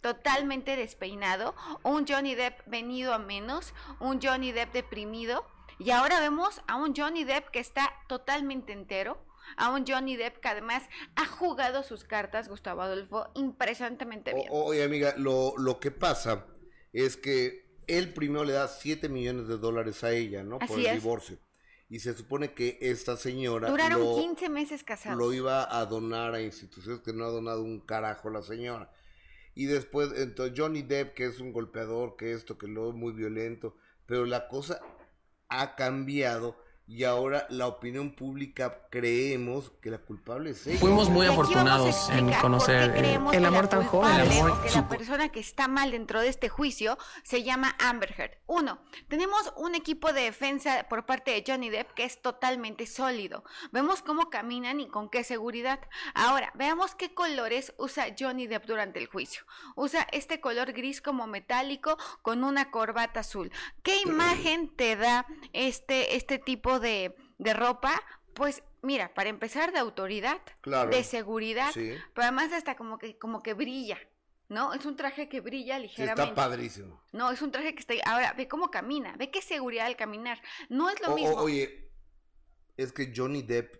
[0.00, 5.46] totalmente despeinado, un Johnny Depp venido a menos, un Johnny Depp deprimido,
[5.78, 9.24] y ahora vemos a un Johnny Depp que está totalmente entero,
[9.56, 10.82] a un Johnny Depp que además
[11.14, 14.48] ha jugado sus cartas, Gustavo Adolfo, impresionantemente bien.
[14.50, 16.46] oye, amiga, lo, lo que pasa
[16.92, 20.58] es que él primero le da 7 millones de dólares a ella, ¿no?
[20.58, 21.38] Por el divorcio
[21.88, 25.18] y se supone que esta señora duraron 15 meses casados.
[25.18, 28.92] lo iba a donar a instituciones que no ha donado un carajo la señora.
[29.54, 33.76] Y después entonces Johnny Depp que es un golpeador que esto que lo muy violento
[34.06, 34.80] pero la cosa
[35.48, 36.56] ha cambiado
[36.88, 40.80] y ahora la opinión pública creemos que la culpable es ella.
[40.80, 44.20] Fuimos muy afortunados en conocer el amor tan joven.
[44.20, 48.14] El amor, que la persona que está mal dentro de este juicio se llama Amber
[48.16, 48.38] Heard.
[48.46, 48.78] Uno,
[49.08, 53.44] tenemos un equipo de defensa por parte de Johnny Depp que es totalmente sólido.
[53.70, 55.80] Vemos cómo caminan y con qué seguridad.
[56.14, 59.42] Ahora, veamos qué colores usa Johnny Depp durante el juicio.
[59.76, 63.52] Usa este color gris como metálico con una corbata azul.
[63.82, 67.14] ¿Qué imagen te da este, este tipo de,
[67.54, 68.00] ropa,
[68.34, 70.40] pues mira, para empezar de autoridad,
[70.90, 73.98] de seguridad, pero además hasta como que, como que brilla.
[74.48, 74.72] ¿no?
[74.72, 76.22] Es un traje que brilla ligeramente.
[76.22, 77.02] está padrísimo.
[77.12, 77.94] No, es un traje que está...
[78.06, 80.40] Ahora, ve cómo camina, ve qué seguridad al caminar.
[80.70, 81.36] No es lo mismo.
[81.36, 81.90] oye,
[82.76, 83.76] es que Johnny Depp,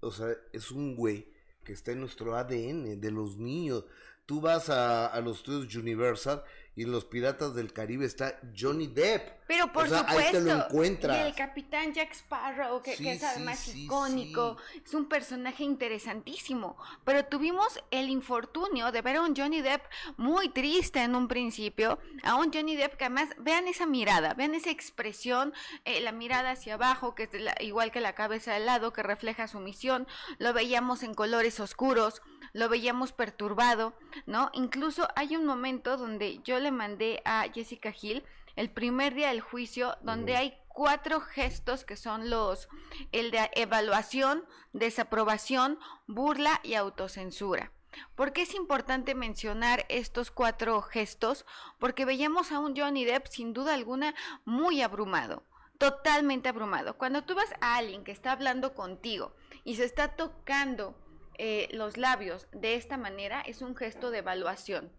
[0.00, 1.30] o sea, es un güey
[1.64, 3.84] que está en nuestro ADN, de los niños.
[4.24, 6.42] Tú vas a, a los estudios Universal
[6.76, 9.36] y en Los Piratas del Caribe está Johnny Depp.
[9.46, 10.40] Pero por supuesto.
[10.40, 14.58] lo Y el capitán Jack Sparrow, que, es además icónico.
[14.84, 16.76] Es un personaje interesantísimo.
[17.04, 19.84] Pero tuvimos el infortunio de ver a un Johnny Depp
[20.18, 21.98] muy triste en un principio.
[22.22, 25.54] A un Johnny Depp que además, vean esa mirada, vean esa expresión,
[25.86, 29.48] eh, la mirada hacia abajo, que es igual que la cabeza de lado, que refleja
[29.48, 30.06] su misión.
[30.38, 32.20] Lo veíamos en colores oscuros,
[32.56, 33.92] lo veíamos perturbado,
[34.24, 34.50] ¿no?
[34.54, 38.24] Incluso hay un momento donde yo le mandé a Jessica Hill
[38.56, 42.70] el primer día del juicio, donde hay cuatro gestos que son los,
[43.12, 44.42] el de evaluación,
[44.72, 47.72] desaprobación, burla y autocensura.
[48.14, 51.44] ¿Por qué es importante mencionar estos cuatro gestos?
[51.78, 54.14] Porque veíamos a un Johnny Depp sin duda alguna
[54.46, 55.42] muy abrumado,
[55.76, 56.96] totalmente abrumado.
[56.96, 60.94] Cuando tú vas a alguien que está hablando contigo y se está tocando
[61.38, 64.92] eh, los labios de esta manera, es un gesto de evaluación.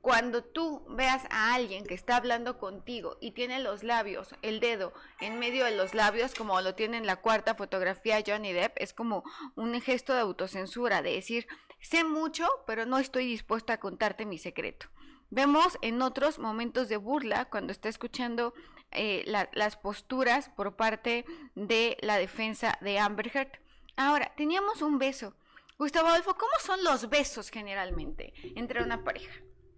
[0.00, 4.94] Cuando tú veas a alguien que está hablando contigo y tiene los labios, el dedo
[5.20, 8.94] en medio de los labios, como lo tiene en la cuarta fotografía Johnny Depp, es
[8.94, 9.24] como
[9.56, 11.46] un gesto de autocensura, de decir,
[11.80, 14.86] Sé mucho, pero no estoy dispuesta a contarte mi secreto.
[15.30, 18.52] Vemos en otros momentos de burla, cuando está escuchando
[18.90, 21.24] eh, las posturas por parte
[21.54, 23.60] de la defensa de Amber Heard.
[23.96, 25.34] Ahora, teníamos un beso.
[25.78, 29.32] Gustavo Adolfo, ¿cómo son los besos generalmente entre una pareja?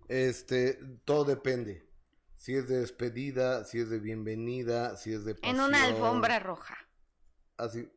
[0.09, 1.87] Este, todo depende.
[2.35, 6.77] Si es de despedida, si es de bienvenida, si es de En una alfombra roja.
[7.57, 7.89] Así.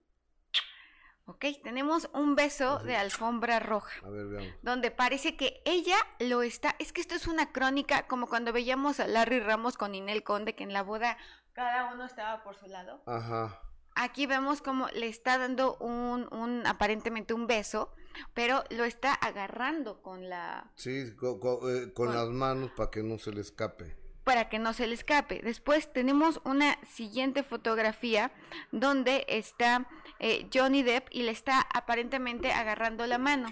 [1.26, 4.00] Ok, tenemos un beso de alfombra roja.
[4.06, 4.54] A ver, veamos.
[4.62, 6.76] Donde parece que ella lo está.
[6.78, 10.54] Es que esto es una crónica, como cuando veíamos a Larry Ramos con Inel Conde,
[10.54, 11.18] que en la boda
[11.54, 13.02] cada uno estaba por su lado.
[13.08, 13.60] Ajá.
[13.96, 17.94] Aquí vemos como le está dando un, un aparentemente un beso,
[18.34, 20.70] pero lo está agarrando con la...
[20.76, 21.40] Sí, con,
[21.70, 23.98] eh, las manos para que no se le escape.
[24.26, 25.42] Para que no se le escape.
[25.42, 28.32] Después tenemos una siguiente fotografía
[28.72, 29.88] donde está
[30.20, 33.48] eh, Johnny Depp y le está aparentemente agarrando la mano.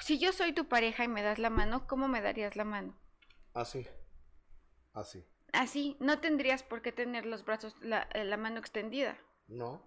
[0.00, 2.98] Si yo soy tu pareja y me das la mano, ¿cómo me darías la mano?
[3.54, 3.86] Así.
[4.92, 5.24] Así.
[5.52, 5.96] Así.
[6.00, 9.16] No tendrías por qué tener los brazos, la, eh, la mano extendida.
[9.50, 9.82] No.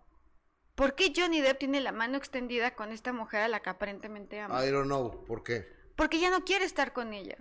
[0.76, 4.39] ¿Por qué Johnny Depp tiene la mano extendida con esta mujer a la que aparentemente
[4.39, 4.66] ama?
[4.66, 5.24] I don't know.
[5.26, 5.68] ¿Por qué?
[5.95, 7.38] Porque ya no quiere estar con ella.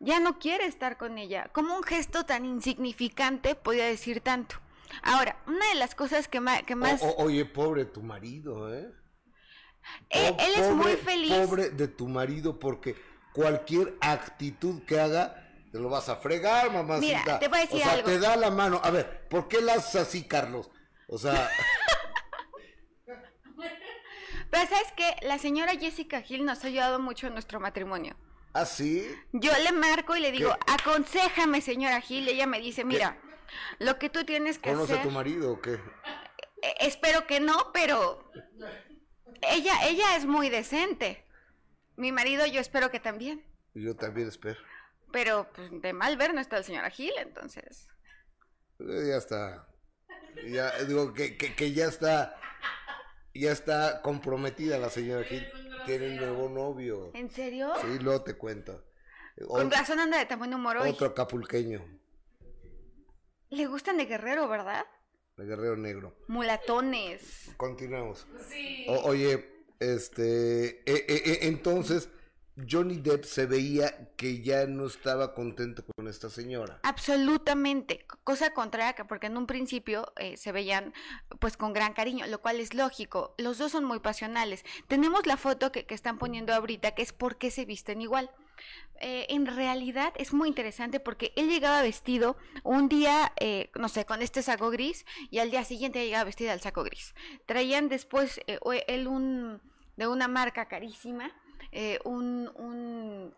[0.00, 1.50] Ya no quiere estar con ella.
[1.52, 4.56] ¿Cómo un gesto tan insignificante podía decir tanto?
[5.02, 6.62] Ahora, una de las cosas que más...
[6.62, 7.02] Que más...
[7.18, 8.92] oye, pobre tu marido, ¿eh?
[10.10, 11.32] Él, es muy feliz.
[11.32, 12.96] Pobre de tu marido porque
[13.34, 17.20] cualquier actitud que haga te lo vas a fregar, mamacita.
[17.20, 18.80] Mira, te voy a decir o sea, te da la mano.
[18.82, 20.70] A ver, ¿por qué la haces así, Carlos?
[21.08, 21.50] O sea...
[24.50, 28.16] Pero sabes que la señora Jessica Hill nos ha ayudado mucho en nuestro matrimonio.
[28.54, 29.06] ¿Ah, sí?
[29.32, 32.28] Yo le marco y le digo, aconsejame, señora Hill.
[32.28, 33.18] ella me dice, mira,
[33.78, 35.06] lo que tú tienes que ¿Conoce hacer...
[35.06, 35.74] a tu marido o qué?
[35.74, 38.30] Eh, espero que no, pero
[39.42, 41.26] ella, ella es muy decente.
[41.96, 43.44] Mi marido yo espero que también.
[43.74, 44.58] Yo también espero.
[45.12, 47.88] Pero pues de mal ver no está el señor Gil, entonces.
[48.80, 49.68] Eh, ya está.
[50.46, 52.38] Ya digo que, que, ya está
[53.34, 55.46] ya está comprometida la señora Gil.
[55.86, 57.10] Tiene un nuevo novio.
[57.14, 57.72] ¿En serio?
[57.80, 58.84] Sí, luego te cuento.
[59.46, 60.90] Con razón anda de tan buen humor hoy.
[60.90, 61.84] Otro acapulqueño.
[63.50, 64.84] Le gustan de guerrero, ¿verdad?
[65.36, 66.16] De guerrero negro.
[66.26, 67.50] Mulatones.
[67.56, 68.26] Continuamos.
[68.50, 68.86] Sí.
[69.04, 72.10] oye, este, eh, eh, entonces,
[72.68, 76.80] Johnny Depp se veía que ya no estaba contento con esta señora.
[76.82, 80.92] Absolutamente, cosa contraria, porque en un principio eh, se veían
[81.38, 83.34] pues con gran cariño, lo cual es lógico.
[83.38, 84.64] Los dos son muy pasionales.
[84.88, 88.30] Tenemos la foto que, están poniendo ahorita, que es por qué se visten igual.
[89.00, 94.04] Eh, en realidad es muy interesante porque él llegaba vestido un día, eh, no sé,
[94.04, 97.14] con este saco gris y al día siguiente llegaba vestido al saco gris.
[97.46, 98.40] Traían después
[98.88, 99.60] él un
[99.96, 101.32] de una marca carísima
[101.72, 103.34] eh, un, un,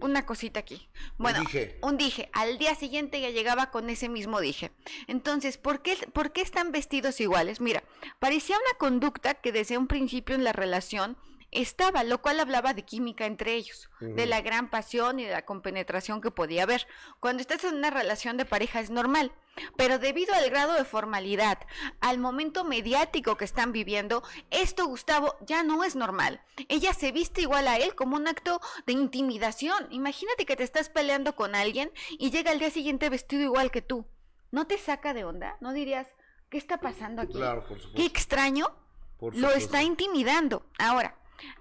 [0.00, 0.88] una cosita aquí.
[1.18, 1.78] Bueno, un dije.
[1.82, 2.28] un dije.
[2.32, 4.72] Al día siguiente ya llegaba con ese mismo dije.
[5.06, 7.60] Entonces, ¿por qué, ¿por qué están vestidos iguales?
[7.60, 7.82] Mira,
[8.18, 11.16] parecía una conducta que desde un principio en la relación
[11.52, 15.44] estaba, lo cual hablaba de química entre ellos, de la gran pasión y de la
[15.44, 16.86] compenetración que podía haber.
[17.20, 19.32] Cuando estás en una relación de pareja es normal,
[19.76, 21.58] pero debido al grado de formalidad,
[22.00, 26.40] al momento mediático que están viviendo, esto, Gustavo, ya no es normal.
[26.68, 29.86] Ella se viste igual a él como un acto de intimidación.
[29.90, 33.82] Imagínate que te estás peleando con alguien y llega al día siguiente vestido igual que
[33.82, 34.06] tú.
[34.50, 35.58] ¿No te saca de onda?
[35.60, 36.08] ¿No dirías,
[36.48, 37.34] qué está pasando aquí?
[37.34, 37.96] Claro, por supuesto.
[37.96, 38.74] Qué extraño.
[39.20, 40.66] Lo está intimidando.
[40.78, 41.14] Ahora,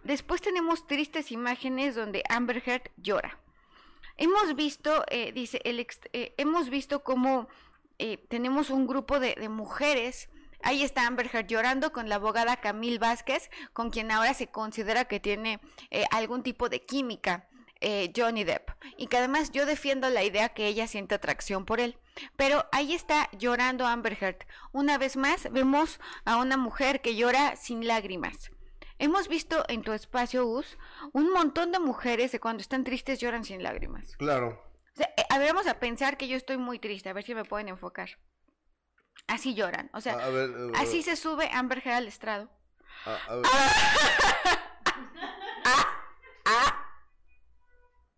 [0.04, 3.38] Después tenemos tristes imágenes donde Amber Heard llora.
[4.18, 7.48] Hemos visto, eh, dice, el eh, hemos visto cómo
[7.98, 10.30] eh, tenemos un grupo de, mujeres.
[10.62, 15.06] Ahí está Amber Heard llorando con la abogada Camille Vázquez, con quien ahora se considera
[15.06, 15.60] que tiene
[16.12, 17.48] algún tipo de química.
[18.16, 18.70] Johnny Depp.
[18.96, 21.98] Y que además yo defiendo la idea que ella siente atracción por él.
[22.36, 24.46] Pero ahí está llorando Amber Heard.
[24.72, 28.52] Una vez más vemos a una mujer que llora sin lágrimas.
[29.02, 30.78] Hemos visto en tu espacio, Us,
[31.12, 34.16] un montón de mujeres de cuando están tristes lloran sin lágrimas.
[34.18, 34.64] Claro.
[34.93, 37.24] O sea, eh, a ver, vamos a pensar que yo estoy muy triste, a ver
[37.24, 38.20] si me pueden enfocar.
[39.26, 42.52] Así lloran, o sea, eh, así se sube Amber Heard al estrado.
[43.06, 43.45] A, ver.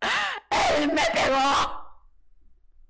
[0.05, 0.33] Ah,
[0.79, 1.81] ¡Él me pegó!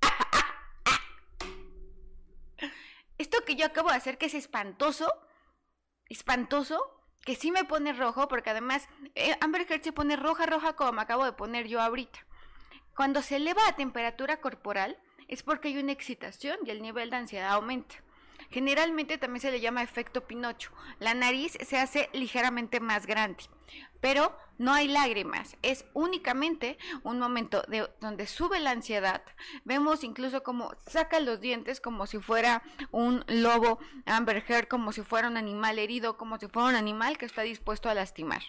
[3.19, 5.13] Esto que yo acabo de hacer, que es espantoso,
[6.09, 10.73] espantoso, que sí me pone rojo, porque además eh, Amber Heard se pone roja, roja
[10.73, 12.19] como me acabo de poner yo ahorita.
[12.95, 14.97] Cuando se eleva la temperatura corporal
[15.27, 17.95] es porque hay una excitación y el nivel de ansiedad aumenta.
[18.53, 20.69] Generalmente también se le llama efecto Pinocho.
[20.99, 23.45] La nariz se hace ligeramente más grande,
[23.99, 29.23] pero no hay lágrimas, es únicamente un momento de, donde sube la ansiedad.
[29.65, 35.01] Vemos incluso como saca los dientes como si fuera un lobo Amber Heard, como si
[35.01, 38.43] fuera un animal herido, como si fuera un animal que está dispuesto a lastimar.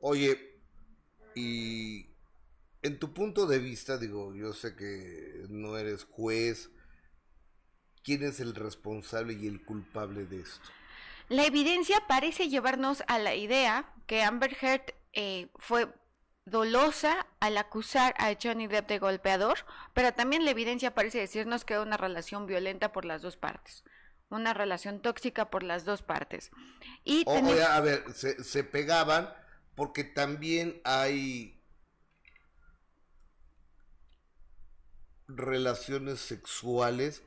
[0.00, 0.60] Oye,
[1.36, 2.08] y
[2.82, 6.73] en tu punto de vista, digo, yo sé que no eres juez,
[8.04, 10.68] ¿quién es el responsable y el culpable de esto?
[11.28, 15.88] La evidencia parece llevarnos a la idea que Amber Heard eh, fue
[16.44, 19.58] dolosa al acusar a Johnny Depp de golpeador,
[19.94, 23.82] pero también la evidencia parece decirnos que era una relación violenta por las dos partes,
[24.28, 26.50] una relación tóxica por las dos partes.
[27.04, 29.32] Y a ver, se, se pegaban
[29.74, 31.62] porque también hay
[35.26, 37.22] relaciones sexuales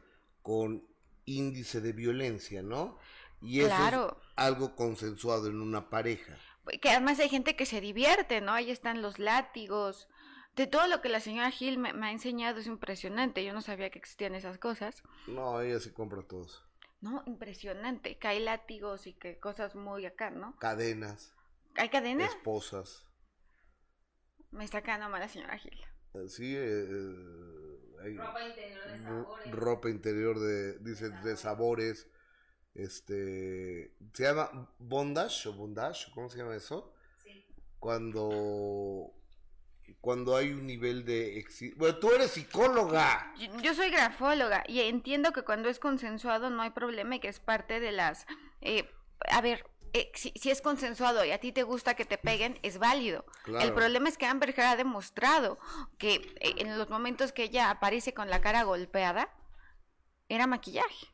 [0.48, 0.88] con
[1.26, 2.98] índice de violencia, ¿no?
[3.41, 6.38] Y eso es algo consensuado en una pareja.
[6.82, 8.54] Que además hay gente que se divierte, ¿no?
[8.54, 10.08] Ahí están los látigos.
[10.56, 13.43] De todo lo que la señora Gil me, ha enseñado es impresionante.
[13.43, 15.04] Yo no sabía que existían esas cosas.
[15.28, 16.64] No, ella sí compra todos.
[17.02, 18.18] No, impresionante.
[18.18, 20.56] Que hay látigos y que cosas muy acá, ¿no?
[20.60, 21.34] Cadenas.
[21.76, 22.30] ¿Hay cadenas?
[22.30, 23.06] Esposas.
[24.52, 25.78] Me está quedando mal la señora Gil.
[26.14, 29.52] Eh, sí, eh, ropa interior de sabores.
[29.52, 32.08] Ropa interior de, dice, de sabores.
[32.74, 36.93] Este, se llama bondage o bondage, ¿cómo se llama eso?
[37.24, 37.45] Sí.
[37.80, 39.14] Cuando
[40.02, 41.45] cuando hay un nivel de
[41.78, 43.34] bueno tú eres psicóloga
[43.64, 47.39] yo, soy grafóloga y entiendo que cuando es consensuado no hay problema y que es
[47.39, 48.26] parte de las
[48.62, 48.89] eh,
[49.32, 49.66] a ver
[49.98, 53.26] eh, si, es consensuado y a ti te gusta que te peguen, es válido.
[53.45, 55.58] El problema es que Amber Heard ha demostrado
[55.98, 59.30] que eh, en los momentos que ella aparece con la cara golpeada,
[60.30, 61.08] era maquillaje.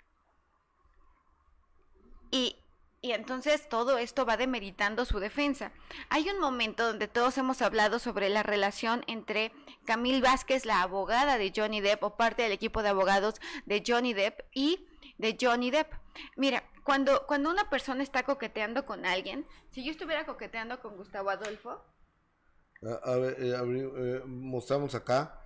[2.32, 2.58] Y,
[3.02, 5.72] y entonces todo esto va demeritando su defensa.
[6.10, 9.52] Hay un momento donde todos hemos hablado sobre la relación entre
[9.86, 14.14] Camille Vázquez, la abogada de Johnny Depp, o parte del equipo de abogados de Johnny
[14.14, 15.94] Depp, y de Johnny Depp.
[16.36, 21.30] Mira, cuando, cuando una persona está coqueteando con alguien, si yo estuviera coqueteando con Gustavo
[21.30, 21.84] Adolfo.
[23.04, 25.40] A, ver, eh, eh, mostramos acá.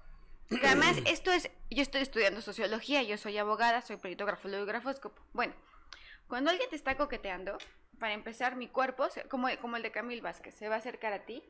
[0.63, 5.21] Además, esto es, yo estoy estudiando sociología, yo soy abogada, soy peritógrafo, y grafóscopo.
[5.33, 5.53] Bueno,
[6.27, 7.57] cuando alguien te está coqueteando,
[7.99, 11.25] para empezar, mi cuerpo, como, como el de Camil Vázquez, se va a acercar a
[11.25, 11.43] ti.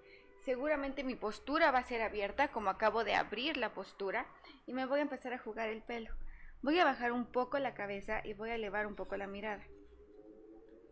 [0.44, 4.26] Seguramente mi postura va a ser abierta, como acabo de abrir la postura,
[4.66, 6.12] y me voy a empezar a jugar el pelo.
[6.62, 9.64] Voy a bajar un poco la cabeza y voy a elevar un poco la mirada.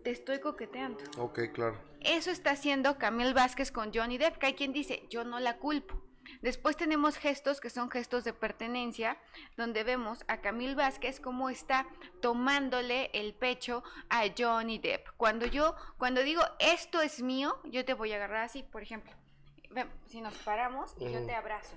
[0.05, 0.99] Te estoy coqueteando.
[1.17, 1.81] Ok, claro.
[2.01, 5.57] Eso está haciendo Camille Vázquez con Johnny Depp, que hay quien dice, yo no la
[5.57, 5.99] culpo.
[6.43, 9.17] Después tenemos gestos que son gestos de pertenencia,
[9.57, 11.87] donde vemos a Camille Vázquez cómo está
[12.21, 15.07] tomándole el pecho a Johnny Depp.
[15.17, 19.11] Cuando yo, cuando digo esto es mío, yo te voy a agarrar así, por ejemplo.
[20.05, 21.75] Si nos paramos y yo te abrazo.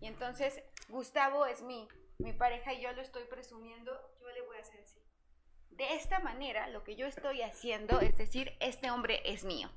[0.00, 1.86] Y entonces Gustavo es mi
[2.18, 4.97] mi pareja y yo lo estoy presumiendo, yo le voy a hacer así.
[5.78, 9.70] De esta manera, lo que yo estoy haciendo es decir, este hombre es mío.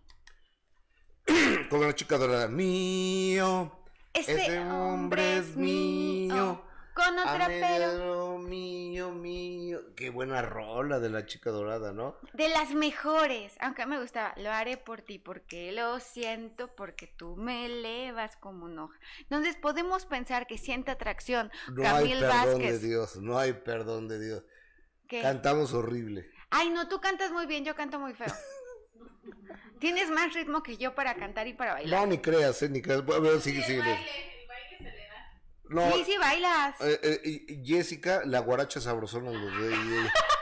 [1.69, 3.71] Con la chica dorada, mío.
[4.11, 6.59] Este, hombre, es mío.
[6.95, 8.39] Con otra pero.
[8.39, 9.79] Mío, mío.
[9.95, 12.15] Qué buena rola de la chica dorada, ¿no?
[12.33, 13.53] De las mejores.
[13.59, 14.33] Aunque me gustaba.
[14.37, 18.99] Lo haré por ti porque lo siento, porque tú me elevas como un hoja.
[19.19, 21.51] Entonces podemos pensar que siente atracción.
[21.71, 23.17] No hay perdón de Dios.
[23.17, 24.43] No hay perdón de Dios.
[25.21, 26.31] Cantamos horrible.
[26.49, 28.27] Ay, no, tú cantas muy bien, yo canto muy feo.
[29.79, 32.01] Tienes más ritmo que yo para cantar y para bailar.
[32.01, 33.01] No, ni creas, eh, ni creas.
[33.01, 33.81] A ver, sigue, sigue
[35.93, 36.75] sí, sí, bailas.
[36.81, 39.31] Eh, eh, Jessica, la guaracha sabrosona.
[39.31, 39.69] Los de,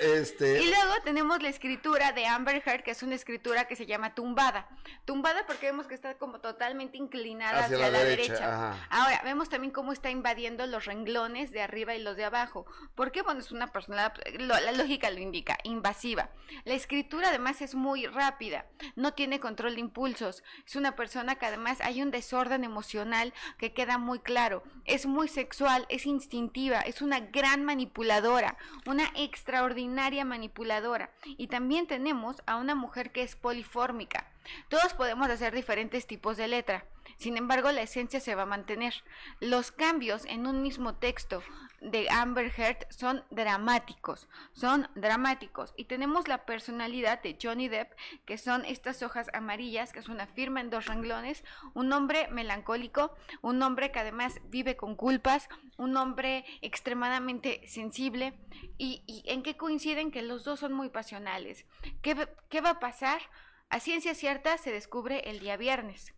[0.00, 0.62] este...
[0.62, 4.14] Y luego tenemos la escritura de Amber Heard, que es una escritura que se llama
[4.14, 4.68] tumbada.
[5.04, 8.76] Tumbada porque vemos que está como totalmente inclinada hacia, la, derecha.
[8.88, 12.66] Ahora, vemos también cómo está invadiendo los renglones de arriba y los de abajo.
[12.94, 13.22] ¿Por qué?
[13.22, 16.30] Bueno, es una persona, la lógica lo indica, invasiva.
[16.64, 20.42] La escritura además es muy rápida, no tiene control de impulsos.
[20.66, 24.62] Es una persona que además hay un desorden emocional que queda muy claro.
[24.84, 31.10] Es muy sexual, es instintiva, es una gran manipuladora, una ex extraordinaria manipuladora.
[31.24, 34.30] Y también tenemos a una mujer que es polifórmica.
[34.68, 36.84] Todos podemos hacer diferentes tipos de letra.
[37.16, 38.94] Sin embargo, la esencia se va a mantener.
[39.40, 41.42] Los cambios en un mismo texto
[41.82, 45.74] de Amber Heard son dramáticos, son dramáticos.
[45.76, 47.92] Y tenemos la personalidad de Johnny Depp,
[48.24, 53.14] que son estas hojas amarillas, que es una firma en dos renglones, un hombre melancólico,
[53.40, 58.34] un hombre que además vive con culpas, un hombre extremadamente sensible.
[58.78, 60.10] ¿Y, en qué coinciden?
[60.10, 61.66] Que los dos son muy pasionales.
[62.00, 63.20] ¿Qué, qué va a pasar?
[63.68, 66.14] A ciencia cierta se descubre el día viernes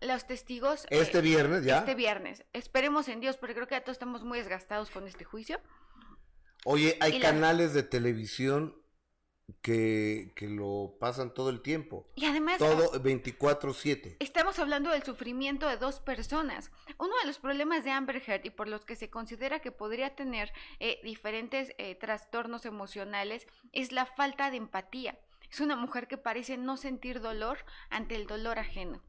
[0.00, 0.86] los testigos.
[0.90, 1.78] Este eh, viernes, ya.
[1.78, 2.44] Este viernes.
[2.52, 5.60] Esperemos en Dios, porque creo que ya todos estamos muy desgastados con este juicio.
[6.64, 8.76] Oye, hay canales de televisión
[9.62, 12.10] que, que, lo pasan todo el tiempo.
[12.14, 12.58] Y además...
[12.58, 14.16] Todo 24/7.
[14.20, 16.70] Estamos hablando del sufrimiento de dos personas.
[16.98, 20.14] Uno de los problemas de Amber Heard y por los que se considera que podría
[20.14, 25.18] tener eh, diferentes eh, trastornos emocionales es la falta de empatía.
[25.50, 29.02] Es una mujer que parece no sentir dolor ante el dolor ajeno.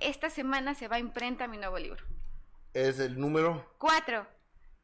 [0.00, 2.04] Esta semana se va a imprenta mi nuevo libro.
[2.72, 3.74] ¿Es el número?
[3.78, 4.26] Cuatro.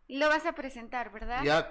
[0.09, 1.43] Lo vas a presentar, ¿verdad?
[1.45, 1.71] Ya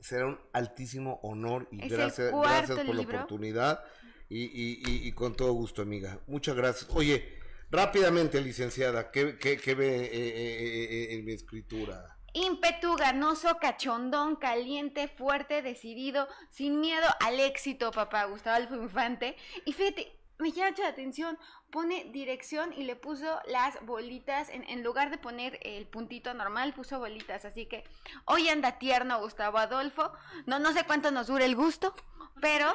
[0.00, 3.84] será un altísimo honor y gracias, gracias por la oportunidad
[4.28, 6.20] y, y, y, con todo gusto, amiga.
[6.26, 6.90] Muchas gracias.
[6.94, 7.38] Oye,
[7.70, 12.15] rápidamente, licenciada, ¿qué, qué, ve eh, eh, eh, en mi escritura?
[12.36, 19.36] Ímpetu ganoso, cachondón, caliente, fuerte, decidido, sin miedo al éxito, papá Gustavo Alfo Infante.
[19.64, 21.38] Y fíjate, me llama mucho la atención,
[21.70, 26.98] pone dirección y le puso las bolitas, en, lugar de poner el puntito normal, puso
[26.98, 27.84] bolitas, así que
[28.26, 30.12] hoy anda tierno Gustavo Adolfo,
[30.44, 31.94] no, no sé cuánto nos dure el gusto,
[32.42, 32.74] pero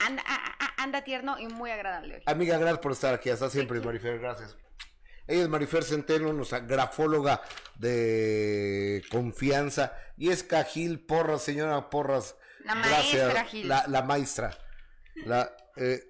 [0.00, 0.24] anda,
[0.76, 2.22] anda tierno y muy agradable hoy.
[2.26, 4.56] Amiga, gracias por estar aquí, hasta siempre, Marifer, gracias.
[5.26, 7.42] Ella es Marifer Centeno, nuestra grafóloga
[7.76, 9.92] de confianza.
[10.16, 12.36] Y es Cajil Porras, señora Porras.
[12.64, 13.68] La maestra Gil.
[13.68, 14.56] La, maestra.
[15.24, 16.00] La, eh,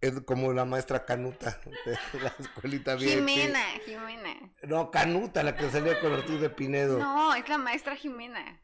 [0.00, 3.26] es como la maestra Canuta de la escuelita bien.
[3.26, 4.34] Jimena, Jimena.
[4.62, 6.98] No, Canuta, la que salía con Ortiz de Pinedo.
[6.98, 8.60] No, es la maestra Jimena.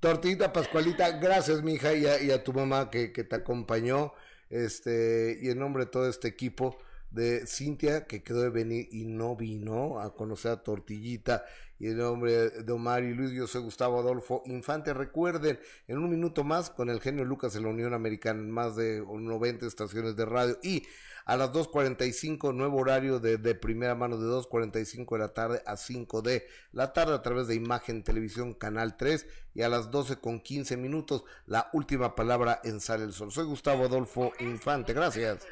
[0.00, 4.14] Tortita Pascualita, gracias, mija, y y a tu mamá que, que te acompañó.
[4.48, 6.78] Este, y en nombre de todo este equipo
[7.10, 11.44] de Cintia, que quedó de venir y no vino a conocer a Tortillita,
[11.78, 14.92] y el nombre de Omar y Luis, yo soy Gustavo Adolfo Infante.
[14.92, 15.58] Recuerden,
[15.88, 19.02] en un minuto más, con el genio Lucas en la Unión Americana, en más de
[19.02, 20.82] 90 estaciones de radio, y
[21.24, 25.76] a las 2.45, nuevo horario de, de primera mano de 2.45 de la tarde a
[25.76, 30.16] 5 de la tarde a través de Imagen Televisión Canal 3 y a las 12
[30.16, 33.32] con 15 minutos la última palabra en Sale el Sol.
[33.32, 35.46] Soy Gustavo Adolfo Infante, gracias.